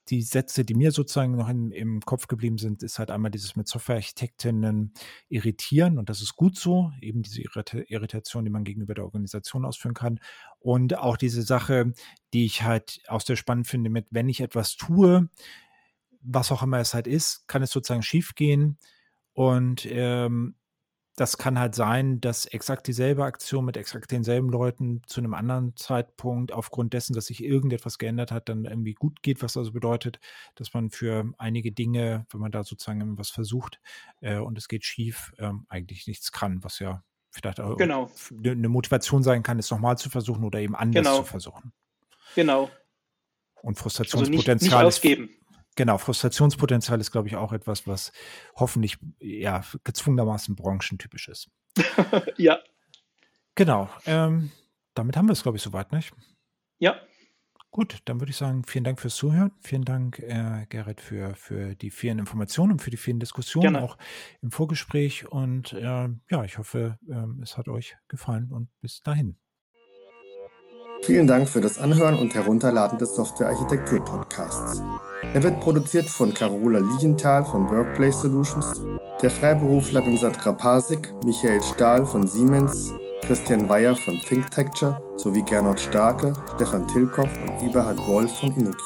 [0.09, 3.55] die, Sätze, die mir sozusagen noch in, im Kopf geblieben sind, ist halt einmal dieses
[3.55, 4.93] mit Softwarearchitektinnen
[5.29, 9.95] irritieren und das ist gut so, eben diese Irritation, die man gegenüber der Organisation ausführen
[9.95, 10.21] kann.
[10.59, 11.93] Und auch diese Sache,
[12.33, 15.29] die ich halt auch sehr spannend finde, mit wenn ich etwas tue,
[16.23, 18.79] was auch immer es halt ist, kann es sozusagen schiefgehen
[19.33, 20.55] und ähm,
[21.21, 25.77] das kann halt sein, dass exakt dieselbe Aktion mit exakt denselben Leuten zu einem anderen
[25.77, 30.19] Zeitpunkt aufgrund dessen, dass sich irgendetwas geändert hat, dann irgendwie gut geht, was also bedeutet,
[30.55, 33.81] dass man für einige Dinge, wenn man da sozusagen irgendwas versucht
[34.23, 38.11] äh, und es geht schief, ähm, eigentlich nichts kann, was ja vielleicht auch genau.
[38.43, 41.19] eine Motivation sein kann, es nochmal zu versuchen oder eben anders genau.
[41.19, 41.75] zu versuchen.
[42.35, 42.71] Genau.
[43.61, 45.40] Und Frustrationspotenzial also nicht, nicht ausgeben.
[45.77, 48.13] Genau, Frustrationspotenzial ist, glaube ich, auch etwas, was
[48.57, 51.51] hoffentlich ja gezwungenermaßen branchentypisch ist.
[52.37, 52.59] ja.
[53.55, 53.89] Genau.
[54.07, 54.51] Ähm,
[54.95, 56.13] damit haben wir es, glaube ich, soweit, nicht?
[56.79, 57.01] Ja.
[57.71, 59.53] Gut, dann würde ich sagen, vielen Dank fürs Zuhören.
[59.61, 63.83] Vielen Dank, äh, Gerrit, für, für die vielen Informationen und für die vielen Diskussionen, Gerne.
[63.83, 63.97] auch
[64.43, 65.31] im Vorgespräch.
[65.31, 69.37] Und äh, ja, ich hoffe, äh, es hat euch gefallen und bis dahin.
[71.03, 74.83] Vielen Dank für das Anhören und Herunterladen des Software-Architektur-Podcasts.
[75.33, 78.83] Er wird produziert von Carola Lienthal von Workplace Solutions,
[79.23, 82.93] der Freiberufler Sandra Pasik, Michael Stahl von Siemens,
[83.23, 88.83] Christian Weyer von ThinkTecture sowie Gernot Starke, Stefan Tilkoff und Eberhard Wolf von InnoQ.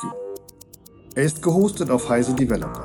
[1.16, 2.84] Er ist gehostet auf Heise Developer.